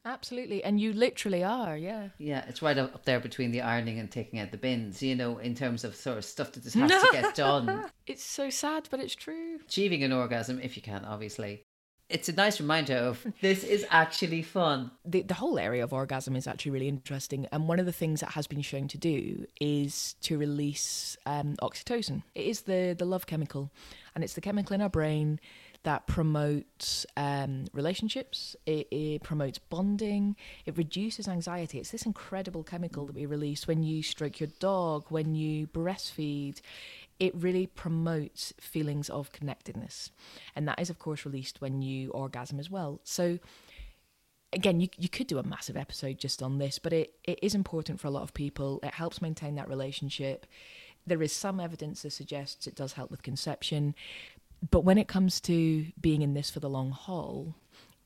Absolutely. 0.04 0.64
And 0.64 0.80
you 0.80 0.94
literally 0.94 1.44
are, 1.44 1.78
yeah. 1.78 2.10
Yeah, 2.18 2.44
it's 2.48 2.62
right 2.62 2.78
up 2.78 3.06
there 3.06 3.20
between 3.20 3.52
the 3.52 3.62
ironing 3.62 4.00
and 4.00 4.10
taking 4.10 4.40
out 4.40 4.52
the 4.52 4.58
bins, 4.58 5.02
you 5.04 5.16
know, 5.16 5.38
in 5.38 5.54
terms 5.54 5.84
of 5.84 5.96
sort 5.96 6.18
of 6.18 6.26
stuff 6.26 6.52
that 6.54 6.64
just 6.64 6.76
has 6.76 6.90
to 6.90 7.10
get 7.12 7.36
done. 7.36 7.86
It's 8.08 8.24
so 8.24 8.50
sad, 8.50 8.88
but 8.90 9.00
it's 9.00 9.16
true. 9.16 9.60
Achieving 9.64 10.04
an 10.04 10.12
orgasm, 10.12 10.60
if 10.62 10.76
you 10.76 10.82
can, 10.82 11.06
obviously. 11.06 11.64
It's 12.10 12.28
a 12.28 12.34
nice 12.34 12.60
reminder 12.60 12.96
of 12.96 13.26
this 13.40 13.64
is 13.64 13.86
actually 13.90 14.42
fun. 14.42 14.92
The, 15.06 15.22
the 15.22 15.36
whole 15.36 15.58
area 15.58 15.82
of 15.82 15.94
orgasm 15.94 16.36
is 16.36 16.46
actually 16.46 16.72
really 16.72 16.90
interesting. 16.90 17.48
And 17.54 17.70
one 17.70 17.80
of 17.80 17.86
the 17.86 17.94
things 17.94 18.20
that 18.20 18.32
has 18.32 18.48
been 18.48 18.62
shown 18.62 18.90
to 18.90 18.98
do 18.98 19.46
is 19.62 20.16
to 20.24 20.38
release 20.38 21.16
um, 21.26 21.56
oxytocin. 21.62 22.24
It 22.36 22.48
is 22.48 22.62
the, 22.62 22.96
the 22.98 23.06
love 23.06 23.28
chemical, 23.28 23.72
and 24.14 24.26
it's 24.26 24.34
the 24.34 24.42
chemical 24.42 24.74
in 24.74 24.82
our 24.82 24.90
brain 24.90 25.40
that 25.84 26.06
promotes 26.06 27.06
um, 27.18 27.66
relationships, 27.74 28.56
it, 28.66 28.88
it, 28.92 29.24
promotes 29.24 29.58
bonding, 29.58 30.36
it 30.66 30.78
reduces 30.78 31.28
anxiety. 31.28 31.80
It's 31.80 31.92
this 31.92 32.06
incredible 32.06 32.64
chemical 32.64 33.06
that 33.08 33.16
we 33.16 33.26
release 33.26 33.68
when 33.68 33.82
you 33.82 34.04
stroke 34.04 34.40
your 34.40 34.50
dog, 34.60 35.06
when 35.10 35.34
you 35.34 35.68
breastfeed. 35.68 36.62
It 37.20 37.34
really 37.36 37.68
promotes 37.68 38.54
feelings 38.60 39.10
of 39.10 39.32
connectedness. 39.32 40.12
And 40.56 40.68
that 40.68 40.80
is, 40.80 40.90
of 40.90 41.00
course, 41.00 41.26
released 41.26 41.62
when 41.62 41.82
you 41.82 42.12
orgasm 42.12 42.60
as 42.60 42.70
well. 42.70 43.00
So, 43.04 43.40
again, 44.54 44.80
you, 44.80 44.90
you 44.98 45.10
could 45.10 45.28
do 45.28 45.40
a 45.40 45.44
massive 45.44 45.78
episode 45.78 46.20
just 46.20 46.44
on 46.44 46.60
this, 46.60 46.78
but 46.78 46.94
it, 46.94 47.14
it 47.24 47.40
is 47.42 47.56
important 47.56 48.00
for 48.00 48.08
a 48.08 48.12
lot 48.12 48.24
of 48.24 48.34
people. 48.34 48.80
It 48.84 48.94
helps 48.94 49.22
maintain 49.22 49.56
that 49.56 49.70
relationship. 49.70 50.46
There 51.08 51.24
is 51.24 51.34
some 51.34 51.60
evidence 51.60 52.04
that 52.04 52.12
suggests 52.12 52.68
it 52.68 52.76
does 52.76 52.94
help 52.94 53.10
with 53.10 53.24
conception. 53.24 53.96
But 54.70 54.84
when 54.84 54.98
it 54.98 55.08
comes 55.08 55.42
to 55.42 55.88
being 56.00 56.22
in 56.22 56.34
this 56.34 56.50
for 56.50 56.60
the 56.60 56.70
long 56.70 56.92
haul, 56.92 57.56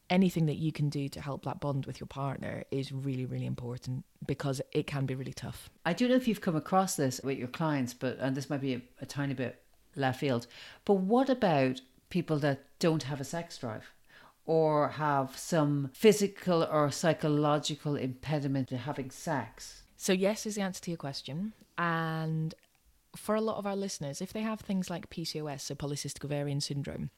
anything 0.09 0.45
that 0.45 0.55
you 0.55 0.71
can 0.71 0.89
do 0.89 1.09
to 1.09 1.21
help 1.21 1.43
that 1.43 1.59
bond 1.59 1.85
with 1.85 1.99
your 1.99 2.07
partner 2.07 2.63
is 2.71 2.91
really, 2.91 3.25
really 3.25 3.45
important 3.45 4.05
because 4.25 4.61
it 4.71 4.87
can 4.87 5.05
be 5.05 5.15
really 5.15 5.33
tough. 5.33 5.69
I 5.85 5.93
don't 5.93 6.09
know 6.09 6.15
if 6.15 6.27
you've 6.27 6.41
come 6.41 6.55
across 6.55 6.95
this 6.95 7.19
with 7.23 7.37
your 7.37 7.47
clients, 7.47 7.93
but 7.93 8.17
and 8.19 8.35
this 8.35 8.49
might 8.49 8.61
be 8.61 8.75
a, 8.75 8.81
a 9.01 9.05
tiny 9.05 9.33
bit 9.33 9.61
left 9.95 10.19
field. 10.19 10.47
But 10.85 10.95
what 10.95 11.29
about 11.29 11.81
people 12.09 12.39
that 12.39 12.65
don't 12.79 13.03
have 13.03 13.19
a 13.19 13.25
sex 13.25 13.57
drive? 13.57 13.91
Or 14.47 14.89
have 14.89 15.35
some 15.37 15.89
physical 15.93 16.63
or 16.63 16.91
psychological 16.91 17.95
impediment 17.95 18.67
to 18.69 18.77
having 18.77 19.09
sex? 19.09 19.81
So, 19.97 20.13
yes, 20.13 20.45
is 20.45 20.53
the 20.53 20.61
answer 20.61 20.81
to 20.83 20.91
your 20.91 20.99
question. 20.99 21.53
And 21.79 22.53
for 23.15 23.35
a 23.35 23.41
lot 23.41 23.57
of 23.57 23.65
our 23.65 23.75
listeners, 23.75 24.21
if 24.21 24.33
they 24.33 24.41
have 24.41 24.59
things 24.59 24.89
like 24.89 25.09
PCOS, 25.09 25.61
so 25.61 25.75
polycystic 25.75 26.23
ovarian 26.23 26.61
syndrome, 26.61 27.09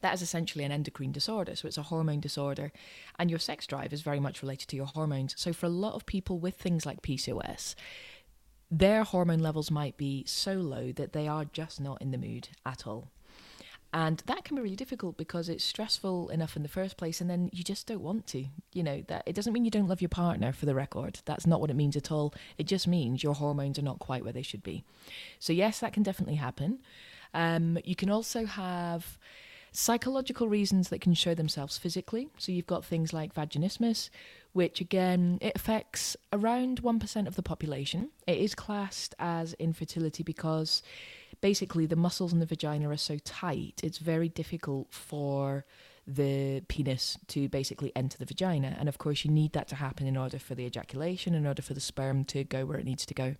that 0.00 0.14
is 0.14 0.22
essentially 0.22 0.64
an 0.64 0.72
endocrine 0.72 1.12
disorder. 1.12 1.56
So 1.56 1.66
it's 1.66 1.78
a 1.78 1.82
hormone 1.82 2.20
disorder, 2.20 2.72
and 3.18 3.30
your 3.30 3.38
sex 3.38 3.66
drive 3.66 3.92
is 3.92 4.02
very 4.02 4.20
much 4.20 4.42
related 4.42 4.68
to 4.68 4.76
your 4.76 4.86
hormones. 4.86 5.34
So 5.38 5.52
for 5.52 5.66
a 5.66 5.70
lot 5.70 5.94
of 5.94 6.06
people 6.06 6.38
with 6.38 6.56
things 6.56 6.84
like 6.84 7.02
PCOS, 7.02 7.74
their 8.70 9.04
hormone 9.04 9.40
levels 9.40 9.70
might 9.70 9.96
be 9.96 10.24
so 10.26 10.54
low 10.54 10.92
that 10.92 11.12
they 11.12 11.28
are 11.28 11.44
just 11.44 11.80
not 11.80 12.02
in 12.02 12.10
the 12.10 12.18
mood 12.18 12.48
at 12.66 12.86
all. 12.86 13.10
And 13.94 14.24
that 14.26 14.44
can 14.44 14.56
be 14.56 14.62
really 14.62 14.74
difficult 14.74 15.16
because 15.16 15.48
it's 15.48 15.62
stressful 15.62 16.28
enough 16.30 16.56
in 16.56 16.64
the 16.64 16.68
first 16.68 16.96
place, 16.96 17.20
and 17.20 17.30
then 17.30 17.48
you 17.52 17.62
just 17.62 17.86
don't 17.86 18.00
want 18.00 18.26
to. 18.26 18.46
You 18.72 18.82
know, 18.82 19.04
that 19.06 19.22
it 19.24 19.36
doesn't 19.36 19.52
mean 19.52 19.64
you 19.64 19.70
don't 19.70 19.86
love 19.86 20.02
your 20.02 20.08
partner 20.08 20.52
for 20.52 20.66
the 20.66 20.74
record. 20.74 21.20
That's 21.26 21.46
not 21.46 21.60
what 21.60 21.70
it 21.70 21.76
means 21.76 21.94
at 21.94 22.10
all. 22.10 22.34
It 22.58 22.66
just 22.66 22.88
means 22.88 23.22
your 23.22 23.34
hormones 23.34 23.78
are 23.78 23.82
not 23.82 24.00
quite 24.00 24.24
where 24.24 24.32
they 24.32 24.42
should 24.42 24.64
be. 24.64 24.82
So, 25.38 25.52
yes, 25.52 25.78
that 25.78 25.92
can 25.92 26.02
definitely 26.02 26.34
happen. 26.34 26.80
Um, 27.34 27.78
you 27.84 27.94
can 27.94 28.10
also 28.10 28.46
have 28.46 29.16
psychological 29.70 30.48
reasons 30.48 30.88
that 30.88 31.00
can 31.00 31.14
show 31.14 31.36
themselves 31.36 31.78
physically. 31.78 32.26
So, 32.36 32.50
you've 32.50 32.66
got 32.66 32.84
things 32.84 33.12
like 33.12 33.32
vaginismus, 33.32 34.10
which 34.54 34.80
again, 34.80 35.38
it 35.40 35.52
affects 35.54 36.16
around 36.32 36.82
1% 36.82 37.26
of 37.28 37.36
the 37.36 37.42
population. 37.42 38.10
It 38.26 38.38
is 38.38 38.56
classed 38.56 39.14
as 39.20 39.52
infertility 39.54 40.24
because 40.24 40.82
basically 41.44 41.84
the 41.84 41.94
muscles 41.94 42.32
in 42.32 42.38
the 42.38 42.46
vagina 42.46 42.88
are 42.88 42.96
so 42.96 43.18
tight, 43.18 43.78
it's 43.82 43.98
very 43.98 44.30
difficult 44.30 44.86
for 44.90 45.66
the 46.06 46.62
penis 46.68 47.18
to 47.28 47.50
basically 47.50 47.92
enter 47.94 48.16
the 48.16 48.24
vagina. 48.24 48.74
And 48.80 48.88
of 48.88 48.96
course, 48.96 49.26
you 49.26 49.30
need 49.30 49.52
that 49.52 49.68
to 49.68 49.74
happen 49.74 50.06
in 50.06 50.16
order 50.16 50.38
for 50.38 50.54
the 50.54 50.64
ejaculation, 50.64 51.34
in 51.34 51.46
order 51.46 51.60
for 51.60 51.74
the 51.74 51.80
sperm 51.80 52.24
to 52.32 52.44
go 52.44 52.64
where 52.64 52.78
it 52.78 52.86
needs 52.86 53.04
to 53.04 53.12
go. 53.12 53.34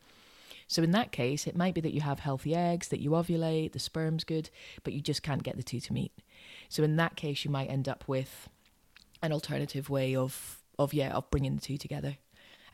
So, 0.68 0.82
in 0.82 0.90
that 0.90 1.12
case, 1.12 1.46
it 1.46 1.56
might 1.56 1.73
be 1.73 1.80
that 1.80 1.94
you 1.94 2.02
have 2.02 2.18
healthy 2.18 2.54
eggs, 2.54 2.88
that 2.88 3.00
you 3.00 3.12
ovulate, 3.12 3.73
the 3.73 3.78
sperm's 3.78 4.25
good, 4.25 4.50
but 4.82 4.92
you 4.92 5.00
just 5.00 5.23
can't 5.23 5.42
get 5.42 5.56
the 5.56 5.62
two 5.62 5.80
to 5.80 5.94
meet. 5.94 6.12
So, 6.68 6.82
in 6.82 6.96
that 6.96 7.16
case, 7.16 7.42
you 7.42 7.50
might 7.50 7.70
end 7.70 7.88
up 7.88 8.04
with 8.06 8.50
an 9.23 9.32
alternative 9.32 9.88
way 9.88 10.14
of, 10.14 10.62
of 10.78 10.92
yeah, 10.92 11.14
of 11.14 11.30
bringing 11.30 11.54
the 11.54 11.62
two 11.62 11.78
together. 11.78 12.18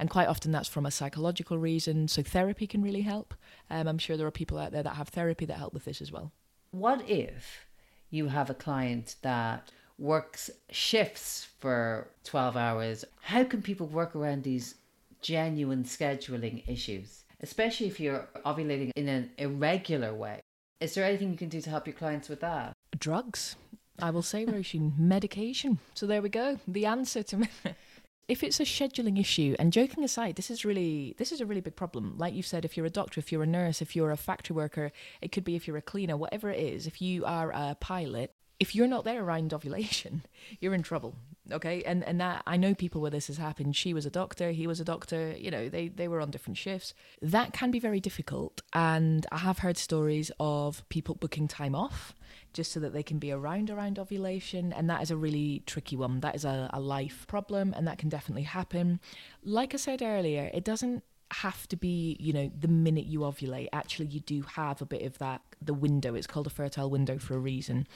And 0.00 0.09
quite 0.09 0.28
often 0.28 0.50
that's 0.50 0.66
from 0.66 0.87
a 0.87 0.90
psychological 0.90 1.59
reason. 1.59 2.09
So 2.09 2.23
therapy 2.23 2.66
can 2.66 2.83
really 2.83 3.02
help. 3.02 3.35
Um, 3.69 3.87
I'm 3.87 3.99
sure 3.99 4.16
there 4.16 4.26
are 4.26 4.33
people 4.33 4.59
out 4.59 4.73
there 4.73 4.83
that 4.83 4.97
have 4.97 5.11
therapy 5.11 5.45
that 5.45 5.59
help 5.59 5.75
with 5.75 5.85
this 5.85 6.00
as 6.00 6.11
well. 6.11 6.33
What 6.71 7.07
if 7.07 7.66
you 8.09 8.28
have 8.28 8.49
a 8.49 8.54
client 8.54 9.16
that 9.21 9.71
works 9.99 10.50
shifts 10.71 11.49
for 11.59 12.09
12 12.25 12.57
hours? 12.57 13.04
How 13.21 13.45
can 13.45 13.61
people 13.61 13.88
work 13.88 14.16
around 14.16 14.42
these 14.42 14.76
genuine 15.21 15.85
scheduling 15.85 16.66
issues, 16.66 17.25
especially 17.42 17.87
if 17.87 18.00
you're 18.00 18.26
ovulating 18.47 18.92
in 18.97 19.07
an 19.07 19.30
irregular 19.37 20.14
way? 20.14 20.40
Is 20.80 20.95
there 20.95 21.04
anything 21.04 21.30
you 21.30 21.37
can 21.37 21.50
do 21.50 21.61
to 21.61 21.69
help 21.69 21.87
your 21.87 21.95
clients 21.95 22.30
with 22.30 22.40
that? 22.40 22.73
Drugs. 22.99 23.57
I 23.99 24.11
will 24.11 24.23
say, 24.23 24.47
Roisin, 24.47 24.92
medication. 24.99 25.78
So 25.92 26.07
there 26.07 26.23
we 26.23 26.30
go. 26.30 26.59
The 26.66 26.87
answer 26.87 27.23
to 27.23 27.37
if 28.30 28.44
it's 28.44 28.60
a 28.60 28.64
scheduling 28.64 29.18
issue 29.18 29.56
and 29.58 29.72
joking 29.72 30.04
aside 30.04 30.37
this 30.37 30.52
is 30.52 30.64
really 30.64 31.16
this 31.18 31.32
is 31.32 31.40
a 31.40 31.46
really 31.46 31.60
big 31.60 31.75
problem. 31.75 32.14
Like 32.16 32.32
you've 32.32 32.46
said 32.46 32.64
if 32.64 32.76
you're 32.76 32.87
a 32.87 32.90
doctor 32.90 33.18
if 33.18 33.32
you're 33.32 33.42
a 33.42 33.46
nurse 33.46 33.82
if 33.82 33.96
you're 33.96 34.12
a 34.12 34.16
factory 34.16 34.54
worker 34.54 34.92
it 35.20 35.32
could 35.32 35.42
be 35.42 35.56
if 35.56 35.66
you're 35.66 35.76
a 35.76 35.82
cleaner 35.82 36.16
whatever 36.16 36.49
it 36.49 36.60
is 36.60 36.87
if 36.87 37.02
you 37.02 37.25
are 37.25 37.50
a 37.50 37.76
pilot 37.80 38.32
if 38.60 38.75
you're 38.75 38.87
not 38.87 39.04
there 39.04 39.25
around 39.25 39.52
ovulation 39.52 40.22
you're 40.60 40.75
in 40.75 40.82
trouble 40.82 41.16
okay? 41.50 41.82
And 41.82 42.04
and 42.04 42.20
that 42.20 42.44
i 42.46 42.56
know 42.56 42.72
people 42.72 43.00
where 43.00 43.10
this 43.10 43.26
has 43.26 43.38
happened. 43.38 43.75
She 43.75 43.92
was 43.92 44.06
a 44.06 44.10
doctor 44.10 44.52
he 44.52 44.68
was 44.68 44.78
a 44.78 44.84
doctor 44.84 45.34
you 45.37 45.50
know 45.50 45.68
they 45.68 45.88
they 45.88 46.06
were 46.06 46.20
on 46.20 46.30
different 46.30 46.56
shifts. 46.56 46.94
That 47.20 47.52
can 47.52 47.72
be 47.72 47.80
very 47.80 47.99
difficult 47.99 48.62
and 48.72 49.26
i 49.32 49.38
have 49.38 49.58
heard 49.58 49.76
stories 49.76 50.30
of 50.38 50.88
people 50.88 51.16
booking 51.16 51.49
time 51.49 51.75
off 51.75 52.14
just 52.52 52.73
so 52.73 52.80
that 52.80 52.92
they 52.92 53.02
can 53.02 53.19
be 53.19 53.33
around 53.33 53.71
around 53.71 53.99
ovulation 53.99 54.73
and 54.73 54.88
that 54.90 55.02
is 55.02 55.11
a 55.11 55.16
really 55.16 55.62
tricky 55.66 55.97
one. 55.97 56.21
That 56.21 56.35
is 56.35 56.45
a, 56.45 56.71
a 56.73 56.80
life 56.80 57.26
problem 57.26 57.75
and 57.76 57.87
that 57.87 57.99
can 57.99 58.09
definitely 58.09 58.42
happen. 58.42 59.00
Like 59.42 59.75
i 59.75 59.76
said 59.76 60.02
earlier 60.02 60.50
it 60.52 60.64
doesn't 60.64 61.04
have 61.33 61.69
to 61.69 61.76
be 61.76 62.16
you 62.19 62.33
know 62.33 62.50
the 62.59 62.69
minute 62.69 63.07
you 63.07 63.21
ovulate. 63.21 63.69
Actually 63.73 64.07
you 64.07 64.21
do 64.21 64.42
have 64.42 64.83
a 64.83 64.87
bit 64.87 65.02
of 65.02 65.19
that 65.19 65.42
the 65.62 65.75
window. 65.75 66.14
It's 66.14 66.26
called 66.26 66.47
a 66.47 66.50
fertile 66.50 66.90
window 66.90 67.19
for 67.19 67.35
a 67.35 67.38
reason 67.38 67.87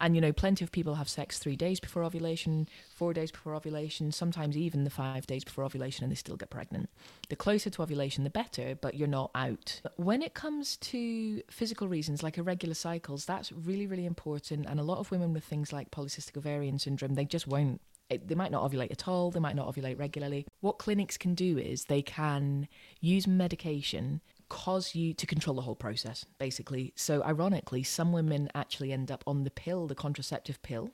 and, 0.00 0.14
you 0.14 0.20
know, 0.20 0.32
plenty 0.32 0.64
of 0.64 0.72
people 0.72 0.94
have 0.94 1.08
sex 1.08 1.38
three 1.38 1.56
days 1.56 1.80
before 1.80 2.04
ovulation, 2.04 2.68
four 2.94 3.12
days 3.12 3.30
before 3.30 3.54
ovulation, 3.54 4.12
sometimes 4.12 4.56
even 4.56 4.84
the 4.84 4.90
five 4.90 5.26
days 5.26 5.44
before 5.44 5.64
ovulation, 5.64 6.04
and 6.04 6.10
they 6.10 6.16
still 6.16 6.36
get 6.36 6.50
pregnant. 6.50 6.90
The 7.28 7.36
closer 7.36 7.70
to 7.70 7.82
ovulation, 7.82 8.24
the 8.24 8.30
better, 8.30 8.74
but 8.80 8.94
you're 8.94 9.08
not 9.08 9.30
out. 9.34 9.80
When 9.96 10.22
it 10.22 10.34
comes 10.34 10.76
to 10.78 11.42
physical 11.50 11.88
reasons 11.88 12.22
like 12.22 12.38
irregular 12.38 12.74
cycles, 12.74 13.24
that's 13.24 13.52
really, 13.52 13.86
really 13.86 14.06
important. 14.06 14.66
And 14.68 14.80
a 14.80 14.84
lot 14.84 14.98
of 14.98 15.10
women 15.10 15.32
with 15.32 15.44
things 15.44 15.72
like 15.72 15.90
polycystic 15.90 16.36
ovarian 16.36 16.78
syndrome, 16.78 17.14
they 17.14 17.24
just 17.24 17.46
won't 17.46 17.80
eh, 18.10 18.18
they 18.24 18.34
might 18.34 18.50
not 18.50 18.68
ovulate 18.68 18.90
at 18.90 19.06
all, 19.08 19.30
they 19.30 19.40
might 19.40 19.56
not 19.56 19.72
ovulate 19.72 19.98
regularly. 19.98 20.46
What 20.60 20.78
clinics 20.78 21.16
can 21.16 21.34
do 21.34 21.58
is 21.58 21.84
they 21.84 22.02
can 22.02 22.68
use 23.00 23.26
medication 23.26 24.20
cause 24.52 24.94
you 24.94 25.14
to 25.14 25.26
control 25.26 25.56
the 25.56 25.62
whole 25.62 25.74
process, 25.74 26.26
basically. 26.38 26.92
So, 26.94 27.22
ironically, 27.22 27.82
some 27.82 28.12
women 28.12 28.50
actually 28.54 28.92
end 28.92 29.10
up 29.10 29.24
on 29.26 29.44
the 29.44 29.50
pill, 29.50 29.86
the 29.86 29.94
contraceptive 29.94 30.60
pill, 30.60 30.90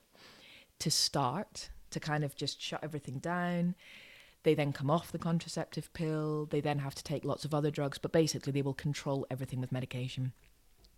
to 0.78 0.92
start, 0.92 1.68
to 1.90 1.98
kind 1.98 2.22
of 2.22 2.36
just 2.36 2.62
shut 2.62 2.84
everything 2.84 3.18
down. 3.18 3.74
They 4.44 4.54
then 4.54 4.72
come 4.72 4.88
off 4.88 5.10
the 5.10 5.18
contraceptive 5.18 5.92
pill. 5.92 6.46
They 6.46 6.60
then 6.60 6.78
have 6.78 6.94
to 6.94 7.02
take 7.02 7.24
lots 7.24 7.44
of 7.44 7.52
other 7.52 7.72
drugs, 7.72 7.98
but 7.98 8.12
basically, 8.12 8.52
they 8.52 8.62
will 8.62 8.74
control 8.74 9.26
everything 9.28 9.60
with 9.60 9.72
medication. 9.72 10.34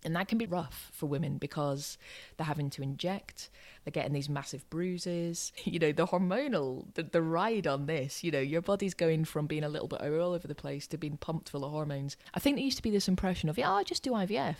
And 0.03 0.15
that 0.15 0.27
can 0.27 0.37
be 0.37 0.47
rough 0.47 0.89
for 0.91 1.05
women 1.05 1.37
because 1.37 1.97
they're 2.37 2.47
having 2.47 2.71
to 2.71 2.81
inject, 2.81 3.49
they're 3.83 3.91
getting 3.91 4.13
these 4.13 4.29
massive 4.29 4.67
bruises. 4.69 5.51
You 5.63 5.79
know, 5.79 5.91
the 5.91 6.07
hormonal, 6.07 6.93
the, 6.95 7.03
the 7.03 7.21
ride 7.21 7.65
on 7.65 7.85
this, 7.85 8.23
you 8.23 8.31
know, 8.31 8.39
your 8.39 8.61
body's 8.61 8.93
going 8.93 9.25
from 9.25 9.47
being 9.47 9.63
a 9.63 9.69
little 9.69 9.87
bit 9.87 10.01
all 10.01 10.33
over 10.33 10.47
the 10.47 10.55
place 10.55 10.85
to 10.87 10.97
being 10.97 11.17
pumped 11.17 11.49
full 11.49 11.63
of 11.63 11.71
hormones. 11.71 12.17
I 12.33 12.39
think 12.39 12.57
there 12.57 12.65
used 12.65 12.77
to 12.77 12.83
be 12.83 12.89
this 12.91 13.07
impression 13.07 13.47
of, 13.47 13.57
yeah, 13.57 13.71
I'll 13.71 13.83
just 13.83 14.03
do 14.03 14.11
IVF, 14.11 14.55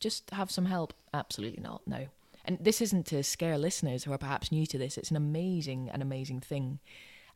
just 0.00 0.30
have 0.30 0.50
some 0.50 0.66
help. 0.66 0.92
Absolutely 1.14 1.62
not, 1.62 1.82
no. 1.86 2.08
And 2.44 2.58
this 2.60 2.80
isn't 2.80 3.06
to 3.06 3.22
scare 3.22 3.56
listeners 3.56 4.04
who 4.04 4.12
are 4.12 4.18
perhaps 4.18 4.52
new 4.52 4.66
to 4.66 4.76
this, 4.76 4.98
it's 4.98 5.10
an 5.10 5.16
amazing, 5.16 5.88
an 5.90 6.02
amazing 6.02 6.40
thing. 6.40 6.80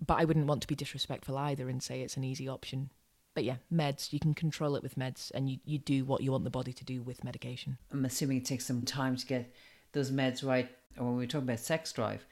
But 0.04 0.18
I 0.18 0.24
wouldn't 0.24 0.46
want 0.46 0.60
to 0.62 0.68
be 0.68 0.74
disrespectful 0.74 1.38
either 1.38 1.68
and 1.68 1.82
say 1.82 2.02
it's 2.02 2.16
an 2.16 2.24
easy 2.24 2.48
option 2.48 2.90
but 3.34 3.44
yeah, 3.44 3.56
meds, 3.72 4.12
you 4.12 4.20
can 4.20 4.34
control 4.34 4.76
it 4.76 4.82
with 4.82 4.96
meds 4.96 5.30
and 5.34 5.50
you, 5.50 5.58
you 5.64 5.78
do 5.78 6.04
what 6.04 6.22
you 6.22 6.32
want 6.32 6.44
the 6.44 6.50
body 6.50 6.72
to 6.72 6.84
do 6.84 7.02
with 7.02 7.24
medication. 7.24 7.78
I'm 7.92 8.04
assuming 8.04 8.38
it 8.38 8.44
takes 8.44 8.66
some 8.66 8.82
time 8.82 9.16
to 9.16 9.26
get 9.26 9.52
those 9.92 10.10
meds 10.10 10.46
right. 10.46 10.68
Or 10.96 11.06
when 11.06 11.16
we're 11.16 11.26
talking 11.26 11.48
about 11.48 11.58
sex 11.58 11.92
drive, 11.92 12.24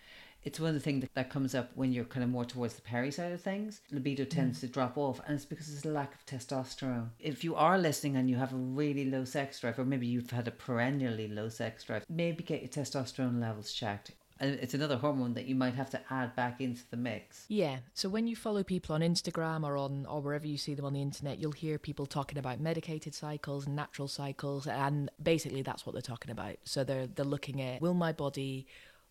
it's 0.45 0.59
one 0.59 0.69
of 0.69 0.75
the 0.75 0.81
things 0.81 1.03
that, 1.03 1.15
that 1.15 1.31
comes 1.31 1.55
up 1.55 1.71
when 1.75 1.93
you're 1.93 2.05
kind 2.05 2.25
of 2.25 2.31
more 2.31 2.45
towards 2.45 2.75
the 2.75 2.83
peri 2.83 3.11
side 3.11 3.33
of 3.33 3.41
things. 3.41 3.81
Libido 3.91 4.25
tends 4.25 4.59
mm. 4.59 4.61
to 4.63 4.67
drop 4.69 4.97
off, 4.97 5.21
and 5.27 5.35
it's 5.35 5.45
because 5.45 5.69
there's 5.69 5.85
a 5.85 5.89
lack 5.89 6.15
of 6.15 6.27
testosterone. 6.27 7.09
If 7.21 7.45
you 7.45 7.55
are 7.55 7.79
listening 7.79 8.17
and 8.17 8.29
you 8.29 8.37
have 8.37 8.53
a 8.53 8.57
really 8.57 9.05
low 9.05 9.25
sex 9.25 9.61
drive, 9.61 9.79
or 9.79 9.85
maybe 9.85 10.07
you've 10.07 10.31
had 10.31 10.49
a 10.49 10.53
perennially 10.53 11.29
low 11.29 11.49
sex 11.49 11.85
drive, 11.85 12.05
maybe 12.09 12.43
get 12.43 12.61
your 12.61 12.71
testosterone 12.71 13.41
levels 13.41 13.73
checked 13.73 14.13
and 14.43 14.59
it's 14.61 14.75
another 14.75 14.97
hormone 14.97 15.35
that 15.35 15.47
you 15.47 15.55
might 15.55 15.75
have 15.75 15.89
to 15.91 16.01
add 16.11 16.35
back 16.35 16.61
into 16.61 16.83
the 16.91 16.97
mix. 16.97 17.47
Yeah. 17.49 17.79
So 17.95 18.09
when 18.09 18.27
you 18.27 18.35
follow 18.35 18.65
people 18.65 18.93
on 18.93 19.01
Instagram 19.01 19.65
or 19.65 19.77
on 19.77 20.05
or 20.07 20.21
wherever 20.21 20.49
you 20.49 20.59
see 20.59 20.75
them 20.75 20.85
on 20.85 20.95
the 20.95 21.01
internet, 21.01 21.39
you'll 21.39 21.53
hear 21.53 21.79
people 21.79 22.07
talking 22.07 22.39
about 22.39 22.59
medicated 22.59 23.15
cycles 23.15 23.67
and 23.67 23.77
natural 23.77 24.09
cycles 24.09 24.67
and 24.67 25.11
basically 25.23 25.63
that's 25.63 25.87
what 25.87 25.93
they're 25.93 26.03
talking 26.03 26.33
about. 26.33 26.57
So 26.65 26.83
they're 26.83 27.07
they're 27.07 27.25
looking 27.25 27.63
at 27.63 27.81
will 27.81 27.95
my 27.95 28.13
body 28.13 28.67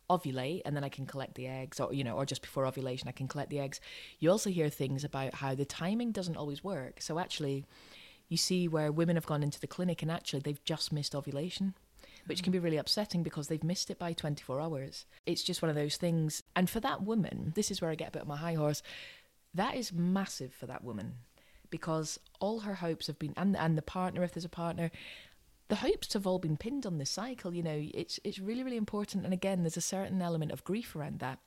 ovulate 0.09 0.63
and 0.65 0.75
then 0.75 0.83
I 0.83 0.89
can 0.89 1.05
collect 1.05 1.35
the 1.35 1.47
eggs 1.47 1.79
or 1.79 1.93
you 1.93 2.03
know 2.03 2.17
or 2.17 2.25
just 2.25 2.41
before 2.41 2.65
ovulation 2.65 3.07
I 3.07 3.13
can 3.13 3.29
collect 3.29 3.49
the 3.49 3.59
eggs. 3.59 3.79
You 4.19 4.31
also 4.31 4.49
hear 4.49 4.67
things 4.67 5.05
about 5.05 5.35
how 5.35 5.55
the 5.55 5.63
timing 5.63 6.11
doesn't 6.11 6.35
always 6.35 6.61
work. 6.61 7.01
So 7.01 7.19
actually 7.19 7.63
you 8.27 8.35
see 8.35 8.67
where 8.67 8.91
women 8.91 9.15
have 9.15 9.25
gone 9.25 9.43
into 9.43 9.61
the 9.61 9.67
clinic 9.67 10.01
and 10.01 10.11
actually 10.11 10.41
they've 10.41 10.63
just 10.65 10.91
missed 10.91 11.15
ovulation 11.15 11.73
which 12.25 12.43
can 12.43 12.51
be 12.51 12.59
really 12.59 12.77
upsetting 12.77 13.23
because 13.23 13.47
they've 13.47 13.63
missed 13.63 13.89
it 13.89 13.99
by 13.99 14.13
24 14.13 14.61
hours. 14.61 15.05
It's 15.25 15.43
just 15.43 15.61
one 15.61 15.69
of 15.69 15.75
those 15.75 15.97
things. 15.97 16.43
And 16.55 16.69
for 16.69 16.79
that 16.79 17.03
woman, 17.03 17.53
this 17.55 17.71
is 17.71 17.81
where 17.81 17.91
I 17.91 17.95
get 17.95 18.09
a 18.09 18.11
bit 18.11 18.21
of 18.23 18.27
my 18.27 18.37
high 18.37 18.55
horse, 18.55 18.81
that 19.53 19.75
is 19.75 19.91
massive 19.91 20.53
for 20.53 20.65
that 20.67 20.83
woman 20.83 21.15
because 21.69 22.19
all 22.39 22.61
her 22.61 22.75
hopes 22.75 23.07
have 23.07 23.19
been, 23.19 23.33
and, 23.37 23.55
and 23.55 23.77
the 23.77 23.81
partner, 23.81 24.23
if 24.23 24.33
there's 24.33 24.45
a 24.45 24.49
partner, 24.49 24.91
the 25.69 25.75
hopes 25.75 26.13
have 26.13 26.27
all 26.27 26.39
been 26.39 26.57
pinned 26.57 26.85
on 26.85 26.97
this 26.97 27.09
cycle. 27.09 27.53
You 27.53 27.63
know, 27.63 27.87
it's 27.93 28.19
it's 28.25 28.39
really 28.39 28.61
really 28.61 28.75
important. 28.75 29.23
And 29.23 29.33
again, 29.33 29.63
there's 29.63 29.77
a 29.77 29.81
certain 29.81 30.21
element 30.21 30.51
of 30.51 30.65
grief 30.65 30.97
around 30.97 31.19
that 31.19 31.39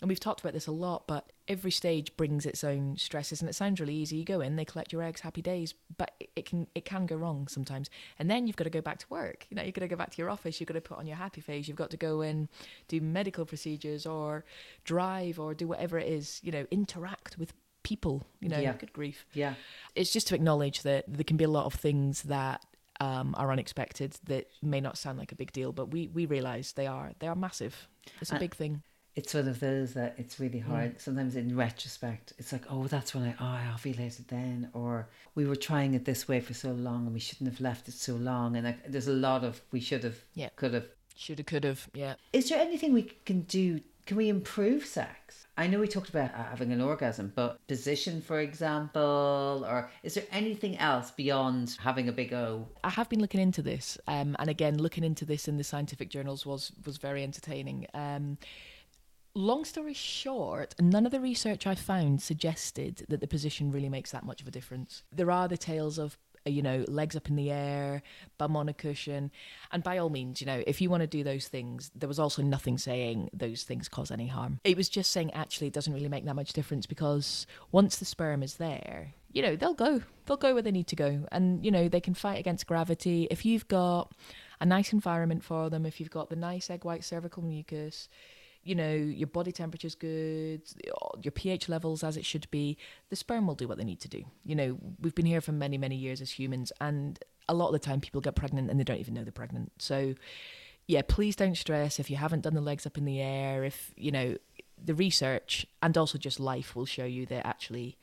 and 0.00 0.08
we've 0.08 0.20
talked 0.20 0.40
about 0.40 0.54
this 0.54 0.66
a 0.66 0.72
lot, 0.72 1.06
but 1.06 1.30
every 1.50 1.72
stage 1.72 2.16
brings 2.16 2.46
its 2.46 2.62
own 2.62 2.96
stresses, 2.96 3.40
and 3.40 3.50
it 3.50 3.54
sounds 3.54 3.80
really 3.80 3.94
easy. 3.94 4.16
You 4.16 4.24
go 4.24 4.40
in, 4.40 4.54
they 4.54 4.64
collect 4.64 4.92
your 4.92 5.02
eggs, 5.02 5.20
happy 5.20 5.42
days, 5.42 5.74
but 5.98 6.14
it 6.36 6.46
can 6.46 6.68
it 6.76 6.84
can 6.84 7.06
go 7.06 7.16
wrong 7.16 7.48
sometimes, 7.48 7.90
and 8.18 8.30
then 8.30 8.46
you've 8.46 8.56
got 8.56 8.64
to 8.64 8.70
go 8.70 8.80
back 8.80 8.98
to 9.00 9.06
work. 9.10 9.46
You 9.50 9.56
know, 9.56 9.62
you've 9.62 9.74
got 9.74 9.80
to 9.80 9.88
go 9.88 9.96
back 9.96 10.10
to 10.12 10.18
your 10.18 10.30
office. 10.30 10.60
You've 10.60 10.68
got 10.68 10.74
to 10.74 10.80
put 10.80 10.98
on 10.98 11.08
your 11.08 11.16
happy 11.16 11.40
face. 11.40 11.66
You've 11.66 11.76
got 11.76 11.90
to 11.90 11.96
go 11.96 12.20
in, 12.20 12.48
do 12.86 13.00
medical 13.00 13.44
procedures, 13.44 14.06
or 14.06 14.44
drive, 14.84 15.40
or 15.40 15.52
do 15.52 15.66
whatever 15.66 15.98
it 15.98 16.06
is. 16.06 16.40
You 16.44 16.52
know, 16.52 16.66
interact 16.70 17.36
with 17.36 17.52
people. 17.82 18.24
You 18.38 18.48
know, 18.48 18.58
yeah. 18.58 18.74
good 18.74 18.92
grief. 18.92 19.26
Yeah, 19.34 19.54
it's 19.96 20.12
just 20.12 20.28
to 20.28 20.36
acknowledge 20.36 20.82
that 20.82 21.04
there 21.08 21.24
can 21.24 21.36
be 21.36 21.44
a 21.44 21.50
lot 21.50 21.66
of 21.66 21.74
things 21.74 22.22
that 22.22 22.64
um, 23.00 23.34
are 23.36 23.50
unexpected 23.50 24.16
that 24.26 24.46
may 24.62 24.80
not 24.80 24.96
sound 24.96 25.18
like 25.18 25.32
a 25.32 25.36
big 25.36 25.50
deal, 25.50 25.72
but 25.72 25.90
we 25.90 26.06
we 26.06 26.26
realise 26.26 26.72
they 26.72 26.86
are 26.86 27.10
they 27.18 27.26
are 27.26 27.34
massive. 27.34 27.88
It's 28.20 28.30
a 28.30 28.38
big 28.38 28.54
thing 28.54 28.82
it's 29.20 29.34
one 29.34 29.48
of 29.48 29.60
those 29.60 29.92
that 29.92 30.14
it's 30.16 30.40
really 30.40 30.60
mm. 30.60 30.64
hard. 30.64 30.96
Mm. 30.96 31.00
Sometimes 31.00 31.36
in 31.36 31.54
retrospect, 31.54 32.32
it's 32.38 32.52
like, 32.52 32.64
oh, 32.70 32.86
that's 32.86 33.14
when 33.14 33.24
I, 33.24 33.34
oh, 33.38 33.44
I 33.44 33.66
ovulated 33.76 34.28
then, 34.28 34.70
or 34.72 35.08
we 35.34 35.44
were 35.46 35.56
trying 35.56 35.92
it 35.92 36.06
this 36.06 36.26
way 36.26 36.40
for 36.40 36.54
so 36.54 36.70
long 36.70 37.04
and 37.04 37.12
we 37.12 37.20
shouldn't 37.20 37.50
have 37.50 37.60
left 37.60 37.86
it 37.86 37.94
so 37.94 38.14
long. 38.14 38.56
And 38.56 38.64
like, 38.64 38.90
there's 38.90 39.08
a 39.08 39.12
lot 39.12 39.44
of 39.44 39.60
we 39.72 39.80
should 39.80 40.04
have, 40.04 40.16
yeah, 40.34 40.48
could 40.56 40.72
have, 40.72 40.86
should 41.14 41.38
have, 41.38 41.46
could 41.46 41.64
have, 41.64 41.86
yeah. 41.92 42.14
Is 42.32 42.48
there 42.48 42.58
anything 42.58 42.94
we 42.94 43.02
can 43.26 43.42
do? 43.42 43.80
Can 44.06 44.16
we 44.16 44.30
improve 44.30 44.86
sex? 44.86 45.46
I 45.58 45.66
know 45.66 45.78
we 45.78 45.86
talked 45.86 46.08
about 46.08 46.30
having 46.30 46.72
an 46.72 46.80
orgasm, 46.80 47.30
but 47.36 47.58
position, 47.68 48.22
for 48.22 48.40
example, 48.40 49.66
or 49.68 49.90
is 50.02 50.14
there 50.14 50.24
anything 50.32 50.78
else 50.78 51.10
beyond 51.10 51.76
having 51.78 52.08
a 52.08 52.12
big 52.12 52.32
O? 52.32 52.66
I 52.82 52.88
have 52.88 53.10
been 53.10 53.20
looking 53.20 53.42
into 53.42 53.60
this, 53.60 53.98
um, 54.08 54.34
and 54.38 54.48
again, 54.48 54.78
looking 54.78 55.04
into 55.04 55.26
this 55.26 55.46
in 55.46 55.58
the 55.58 55.64
scientific 55.64 56.08
journals 56.08 56.46
was 56.46 56.72
was 56.86 56.96
very 56.96 57.22
entertaining. 57.22 57.86
Um, 57.92 58.38
long 59.34 59.64
story 59.64 59.94
short, 59.94 60.74
none 60.80 61.06
of 61.06 61.12
the 61.12 61.20
research 61.20 61.66
I 61.66 61.74
found 61.74 62.22
suggested 62.22 63.06
that 63.08 63.20
the 63.20 63.26
position 63.26 63.70
really 63.70 63.88
makes 63.88 64.10
that 64.12 64.24
much 64.24 64.40
of 64.40 64.48
a 64.48 64.50
difference. 64.50 65.02
There 65.12 65.30
are 65.30 65.48
the 65.48 65.56
tales 65.56 65.98
of 65.98 66.16
uh, 66.46 66.50
you 66.50 66.62
know, 66.62 66.84
legs 66.88 67.16
up 67.16 67.28
in 67.28 67.36
the 67.36 67.50
air, 67.50 68.02
bum 68.38 68.56
on 68.56 68.68
a 68.68 68.72
cushion. 68.72 69.30
And 69.72 69.82
by 69.82 69.98
all 69.98 70.08
means, 70.08 70.40
you 70.40 70.46
know, 70.46 70.62
if 70.66 70.80
you 70.80 70.88
want 70.88 71.02
to 71.02 71.06
do 71.06 71.22
those 71.22 71.48
things, 71.48 71.90
there 71.94 72.08
was 72.08 72.18
also 72.18 72.40
nothing 72.40 72.78
saying 72.78 73.28
those 73.34 73.62
things 73.62 73.88
cause 73.88 74.10
any 74.10 74.26
harm. 74.26 74.58
It 74.64 74.76
was 74.76 74.88
just 74.88 75.10
saying 75.10 75.32
actually 75.34 75.66
it 75.66 75.74
doesn't 75.74 75.92
really 75.92 76.08
make 76.08 76.24
that 76.24 76.36
much 76.36 76.54
difference 76.54 76.86
because 76.86 77.46
once 77.72 77.96
the 77.96 78.06
sperm 78.06 78.42
is 78.42 78.54
there, 78.54 79.12
you 79.32 79.42
know, 79.42 79.54
they'll 79.54 79.74
go. 79.74 80.02
They'll 80.24 80.38
go 80.38 80.54
where 80.54 80.62
they 80.62 80.70
need 80.70 80.86
to 80.88 80.96
go. 80.96 81.26
And, 81.30 81.62
you 81.64 81.70
know, 81.70 81.88
they 81.88 82.00
can 82.00 82.14
fight 82.14 82.38
against 82.38 82.66
gravity. 82.66 83.28
If 83.30 83.44
you've 83.44 83.68
got 83.68 84.12
a 84.60 84.66
nice 84.66 84.94
environment 84.94 85.44
for 85.44 85.68
them, 85.68 85.84
if 85.84 86.00
you've 86.00 86.10
got 86.10 86.30
the 86.30 86.36
nice 86.36 86.70
egg 86.70 86.84
white 86.84 87.04
cervical 87.04 87.42
mucus, 87.42 88.08
you 88.62 88.74
know, 88.74 88.92
your 88.92 89.26
body 89.26 89.52
temperature's 89.52 89.94
good, 89.94 90.62
your 91.22 91.32
pH 91.32 91.68
levels 91.68 92.04
as 92.04 92.16
it 92.16 92.24
should 92.24 92.50
be, 92.50 92.76
the 93.08 93.16
sperm 93.16 93.46
will 93.46 93.54
do 93.54 93.66
what 93.66 93.78
they 93.78 93.84
need 93.84 94.00
to 94.00 94.08
do. 94.08 94.24
You 94.44 94.54
know, 94.54 94.78
we've 95.00 95.14
been 95.14 95.26
here 95.26 95.40
for 95.40 95.52
many, 95.52 95.78
many 95.78 95.96
years 95.96 96.20
as 96.20 96.32
humans, 96.32 96.72
and 96.80 97.18
a 97.48 97.54
lot 97.54 97.68
of 97.68 97.72
the 97.72 97.78
time 97.78 98.00
people 98.00 98.20
get 98.20 98.34
pregnant 98.34 98.70
and 98.70 98.78
they 98.78 98.84
don't 98.84 99.00
even 99.00 99.14
know 99.14 99.22
they're 99.22 99.32
pregnant. 99.32 99.72
So, 99.78 100.14
yeah, 100.86 101.02
please 101.06 101.36
don't 101.36 101.56
stress 101.56 101.98
if 101.98 102.10
you 102.10 102.16
haven't 102.16 102.42
done 102.42 102.54
the 102.54 102.60
legs 102.60 102.86
up 102.86 102.98
in 102.98 103.04
the 103.04 103.20
air, 103.20 103.64
if, 103.64 103.92
you 103.96 104.10
know, 104.10 104.36
the 104.82 104.94
research 104.94 105.66
and 105.82 105.96
also 105.96 106.18
just 106.18 106.40
life 106.40 106.74
will 106.74 106.86
show 106.86 107.04
you 107.04 107.26
that 107.26 107.46
actually 107.46 107.96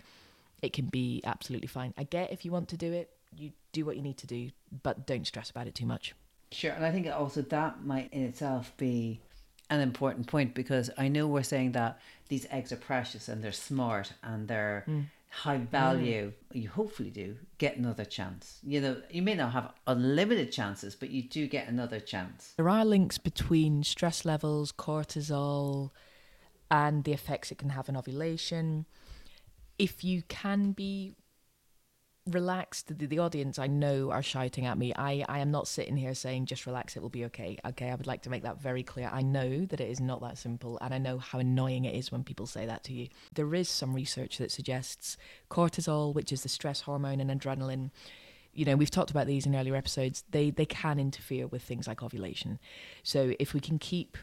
it 0.62 0.74
can 0.74 0.86
be 0.86 1.22
absolutely 1.24 1.68
fine. 1.68 1.94
I 1.98 2.04
get 2.04 2.32
if 2.32 2.46
you 2.46 2.52
want 2.52 2.70
to 2.70 2.78
do 2.78 2.92
it, 2.94 3.10
you 3.36 3.52
do 3.72 3.86
what 3.86 3.96
you 3.96 4.02
need 4.02 4.18
to 4.18 4.28
do, 4.28 4.50
but 4.84 5.06
don't 5.06 5.26
stress 5.26 5.50
about 5.50 5.68
it 5.68 5.76
too 5.76 5.86
much. 5.86 6.16
Sure, 6.52 6.72
and 6.72 6.86
I 6.86 6.92
think 6.92 7.08
also 7.08 7.42
that 7.42 7.84
might 7.84 8.12
in 8.14 8.24
itself 8.24 8.76
be 8.78 9.20
an 9.70 9.82
important 9.82 10.28
point 10.28 10.54
because 10.54 10.90
I 10.98 11.08
know 11.08 11.28
we're 11.28 11.44
saying 11.44 11.74
that 11.74 12.00
these 12.30 12.46
eggs 12.50 12.72
are 12.72 12.78
precious 12.78 13.28
and 13.28 13.44
they're 13.44 13.52
smart 13.52 14.14
and 14.24 14.48
they're 14.48 14.86
mm. 14.88 15.06
high 15.30 15.58
mm. 15.58 15.70
value. 15.70 16.34
You 16.54 16.70
hopefully 16.70 17.10
do 17.10 17.36
get 17.58 17.78
another 17.78 18.06
chance. 18.06 18.60
You 18.64 18.82
know, 18.82 19.02
you 19.10 19.22
may 19.22 19.36
not 19.36 19.52
have 19.52 19.74
unlimited 19.86 20.52
chances, 20.52 20.96
but 20.96 21.10
you 21.10 21.24
do 21.24 21.48
get 21.48 21.68
another 21.68 22.00
chance. 22.00 22.54
There 22.58 22.70
are 22.70 22.86
links 22.86 23.18
between 23.18 23.84
stress 23.84 24.26
levels, 24.26 24.72
cortisol, 24.72 25.92
and 26.72 27.04
the 27.04 27.14
effects 27.14 27.52
it 27.52 27.58
can 27.58 27.70
have 27.70 27.90
on 27.90 27.98
ovulation. 27.98 28.86
If 29.78 30.04
you 30.04 30.24
can 30.28 30.72
be 30.72 31.16
relaxed, 32.28 32.98
the, 32.98 33.08
the 33.08 33.20
audience 33.20 33.60
I 33.60 33.68
know 33.68 34.12
are 34.12 34.22
shouting 34.22 34.66
at 34.66 34.78
me. 34.78 34.94
I, 34.96 35.26
I 35.28 35.40
am 35.40 35.52
not 35.52 35.68
sitting 35.68 35.98
here 35.98 36.14
saying 36.14 36.46
just 36.46 36.66
relax, 36.66 36.96
it 36.96 37.02
will 37.02 37.10
be 37.10 37.26
okay. 37.26 37.58
Okay, 37.66 37.90
I 37.90 37.96
would 37.96 38.08
like 38.08 38.22
to 38.24 38.30
make 38.30 38.44
that 38.44 38.62
very 38.62 38.84
clear. 38.84 39.10
I 39.12 39.22
know 39.22 39.66
that 39.66 39.82
it 39.82 39.90
is 39.90 40.00
not 40.00 40.22
that 40.22 40.38
simple, 40.38 40.78
and 40.82 40.94
I 40.94 40.98
know 40.98 41.18
how 41.18 41.40
annoying 41.40 41.86
it 41.86 41.96
is 41.96 42.12
when 42.12 42.24
people 42.24 42.46
say 42.46 42.66
that 42.66 42.84
to 42.86 42.94
you. 42.94 43.08
There 43.34 43.54
is 43.56 43.70
some 43.70 43.94
research 43.94 44.38
that 44.38 44.52
suggests 44.52 45.18
cortisol, 45.50 46.14
which 46.14 46.32
is 46.32 46.44
the 46.44 46.50
stress 46.50 46.82
hormone, 46.82 47.20
and 47.20 47.30
adrenaline. 47.30 47.92
You 48.54 48.66
know, 48.66 48.76
we've 48.76 48.92
talked 48.92 49.12
about 49.12 49.28
these 49.28 49.46
in 49.46 49.56
earlier 49.56 49.76
episodes. 49.76 50.24
They 50.32 50.50
they 50.50 50.66
can 50.66 51.00
interfere 51.00 51.48
with 51.48 51.62
things 51.62 51.88
like 51.88 52.02
ovulation. 52.02 52.60
So 53.04 53.34
if 53.40 53.54
we 53.54 53.60
can 53.60 53.78
keep 53.80 54.18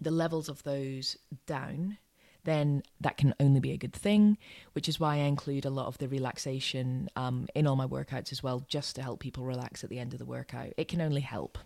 the 0.00 0.10
levels 0.10 0.48
of 0.48 0.62
those 0.62 1.16
down, 1.46 1.98
then 2.44 2.82
that 3.00 3.16
can 3.16 3.34
only 3.40 3.60
be 3.60 3.72
a 3.72 3.76
good 3.76 3.92
thing, 3.92 4.38
which 4.72 4.88
is 4.88 4.98
why 4.98 5.14
I 5.14 5.18
include 5.24 5.64
a 5.64 5.70
lot 5.70 5.86
of 5.86 5.98
the 5.98 6.08
relaxation 6.08 7.08
um, 7.16 7.48
in 7.54 7.66
all 7.66 7.76
my 7.76 7.86
workouts 7.86 8.32
as 8.32 8.42
well, 8.42 8.64
just 8.68 8.96
to 8.96 9.02
help 9.02 9.20
people 9.20 9.44
relax 9.44 9.84
at 9.84 9.90
the 9.90 9.98
end 9.98 10.12
of 10.12 10.18
the 10.18 10.24
workout. 10.24 10.72
It 10.76 10.88
can 10.88 11.00
only 11.00 11.20
help. 11.20 11.58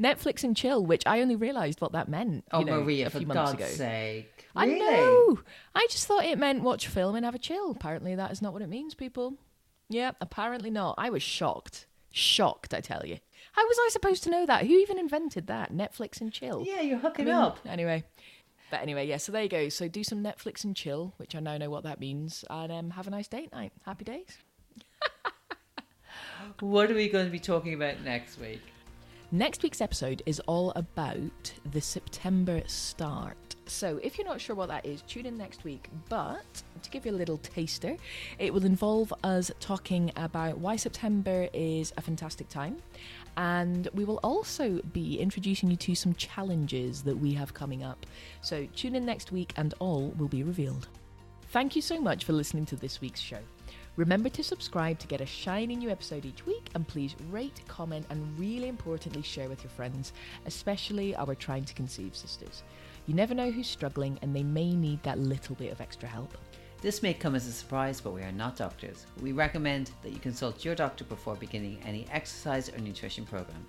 Netflix 0.00 0.44
and 0.44 0.56
chill, 0.56 0.84
which 0.84 1.02
I 1.06 1.20
only 1.20 1.36
realised 1.36 1.80
what 1.80 1.92
that 1.92 2.08
meant. 2.08 2.44
Oh, 2.52 2.60
you 2.60 2.64
know, 2.64 2.80
Maria, 2.82 3.08
a 3.08 3.10
for 3.10 3.18
few 3.18 3.26
months 3.26 3.52
God's 3.52 3.64
ago. 3.64 3.70
sake. 3.70 4.46
I 4.56 4.66
know. 4.66 5.40
I 5.74 5.86
just 5.90 6.06
thought 6.06 6.24
it 6.24 6.38
meant 6.38 6.62
watch 6.62 6.86
a 6.86 6.90
film 6.90 7.16
and 7.16 7.24
have 7.24 7.34
a 7.34 7.38
chill. 7.38 7.72
Apparently, 7.72 8.14
that 8.14 8.30
is 8.30 8.40
not 8.40 8.52
what 8.52 8.62
it 8.62 8.68
means, 8.68 8.94
people. 8.94 9.34
Yeah, 9.90 10.12
apparently 10.20 10.70
not. 10.70 10.94
I 10.98 11.10
was 11.10 11.22
shocked. 11.22 11.86
Shocked, 12.10 12.72
I 12.72 12.80
tell 12.80 13.02
you. 13.04 13.18
How 13.52 13.66
was 13.66 13.76
I 13.78 13.88
supposed 13.90 14.24
to 14.24 14.30
know 14.30 14.46
that? 14.46 14.66
Who 14.66 14.72
even 14.72 14.98
invented 14.98 15.46
that? 15.48 15.72
Netflix 15.72 16.20
and 16.20 16.32
chill. 16.32 16.64
Yeah, 16.66 16.80
you're 16.80 16.98
I 16.98 17.00
hooking 17.00 17.26
mean, 17.26 17.34
up. 17.34 17.58
Anyway. 17.66 18.04
But 18.70 18.82
anyway, 18.82 19.06
yeah, 19.06 19.16
so 19.16 19.32
there 19.32 19.42
you 19.42 19.48
go. 19.48 19.68
So 19.68 19.88
do 19.88 20.04
some 20.04 20.22
Netflix 20.22 20.64
and 20.64 20.76
chill, 20.76 21.14
which 21.16 21.34
I 21.34 21.40
now 21.40 21.56
know 21.56 21.70
what 21.70 21.84
that 21.84 22.00
means, 22.00 22.44
and 22.50 22.70
um, 22.70 22.90
have 22.90 23.06
a 23.06 23.10
nice 23.10 23.28
date 23.28 23.52
night. 23.52 23.72
Happy 23.84 24.04
days. 24.04 24.38
What 26.60 26.90
are 26.90 26.94
we 26.94 27.08
going 27.08 27.26
to 27.26 27.30
be 27.30 27.38
talking 27.38 27.74
about 27.74 28.00
next 28.02 28.38
week? 28.38 28.62
Next 29.30 29.62
week's 29.62 29.80
episode 29.80 30.22
is 30.24 30.40
all 30.40 30.72
about 30.74 31.52
the 31.70 31.80
September 31.80 32.62
start. 32.66 33.36
So, 33.66 34.00
if 34.02 34.16
you're 34.16 34.26
not 34.26 34.40
sure 34.40 34.56
what 34.56 34.68
that 34.68 34.86
is, 34.86 35.02
tune 35.02 35.26
in 35.26 35.36
next 35.36 35.64
week. 35.64 35.90
But 36.08 36.62
to 36.82 36.90
give 36.90 37.04
you 37.04 37.12
a 37.12 37.18
little 37.18 37.36
taster, 37.38 37.96
it 38.38 38.54
will 38.54 38.64
involve 38.64 39.12
us 39.22 39.50
talking 39.60 40.10
about 40.16 40.58
why 40.58 40.76
September 40.76 41.48
is 41.52 41.92
a 41.98 42.00
fantastic 42.00 42.48
time. 42.48 42.78
And 43.38 43.88
we 43.94 44.04
will 44.04 44.18
also 44.24 44.80
be 44.92 45.20
introducing 45.20 45.70
you 45.70 45.76
to 45.76 45.94
some 45.94 46.12
challenges 46.14 47.02
that 47.04 47.16
we 47.16 47.32
have 47.34 47.54
coming 47.54 47.84
up. 47.84 48.04
So, 48.42 48.66
tune 48.74 48.96
in 48.96 49.06
next 49.06 49.30
week 49.30 49.54
and 49.56 49.74
all 49.78 50.08
will 50.18 50.26
be 50.26 50.42
revealed. 50.42 50.88
Thank 51.52 51.76
you 51.76 51.80
so 51.80 52.00
much 52.00 52.24
for 52.24 52.32
listening 52.32 52.66
to 52.66 52.76
this 52.76 53.00
week's 53.00 53.20
show. 53.20 53.38
Remember 53.94 54.28
to 54.28 54.42
subscribe 54.42 54.98
to 54.98 55.06
get 55.06 55.20
a 55.20 55.26
shiny 55.26 55.76
new 55.76 55.88
episode 55.88 56.26
each 56.26 56.46
week, 56.46 56.68
and 56.74 56.86
please 56.86 57.14
rate, 57.30 57.60
comment, 57.68 58.06
and 58.10 58.38
really 58.38 58.68
importantly, 58.68 59.22
share 59.22 59.48
with 59.48 59.62
your 59.62 59.70
friends, 59.70 60.12
especially 60.46 61.14
our 61.14 61.34
trying 61.36 61.64
to 61.64 61.74
conceive 61.74 62.16
sisters. 62.16 62.64
You 63.06 63.14
never 63.14 63.34
know 63.34 63.50
who's 63.52 63.68
struggling, 63.68 64.18
and 64.20 64.34
they 64.34 64.42
may 64.42 64.74
need 64.74 65.02
that 65.04 65.18
little 65.18 65.54
bit 65.54 65.72
of 65.72 65.80
extra 65.80 66.08
help. 66.08 66.36
This 66.80 67.02
may 67.02 67.12
come 67.12 67.34
as 67.34 67.48
a 67.48 67.52
surprise, 67.52 68.00
but 68.00 68.12
we 68.12 68.22
are 68.22 68.30
not 68.30 68.56
doctors. 68.56 69.06
We 69.20 69.32
recommend 69.32 69.90
that 70.02 70.12
you 70.12 70.20
consult 70.20 70.64
your 70.64 70.76
doctor 70.76 71.02
before 71.02 71.34
beginning 71.34 71.80
any 71.84 72.06
exercise 72.12 72.68
or 72.68 72.78
nutrition 72.78 73.26
program. 73.26 73.66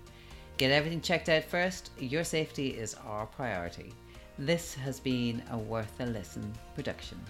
Get 0.58 0.70
everything 0.70 1.00
checked 1.00 1.28
out 1.28 1.42
first. 1.42 1.90
Your 1.98 2.22
safety 2.22 2.68
is 2.68 2.94
our 3.04 3.26
priority. 3.26 3.92
This 4.38 4.74
has 4.74 5.00
been 5.00 5.42
a 5.50 5.58
Worth 5.58 5.98
a 5.98 6.06
Listen 6.06 6.52
production. 6.76 7.20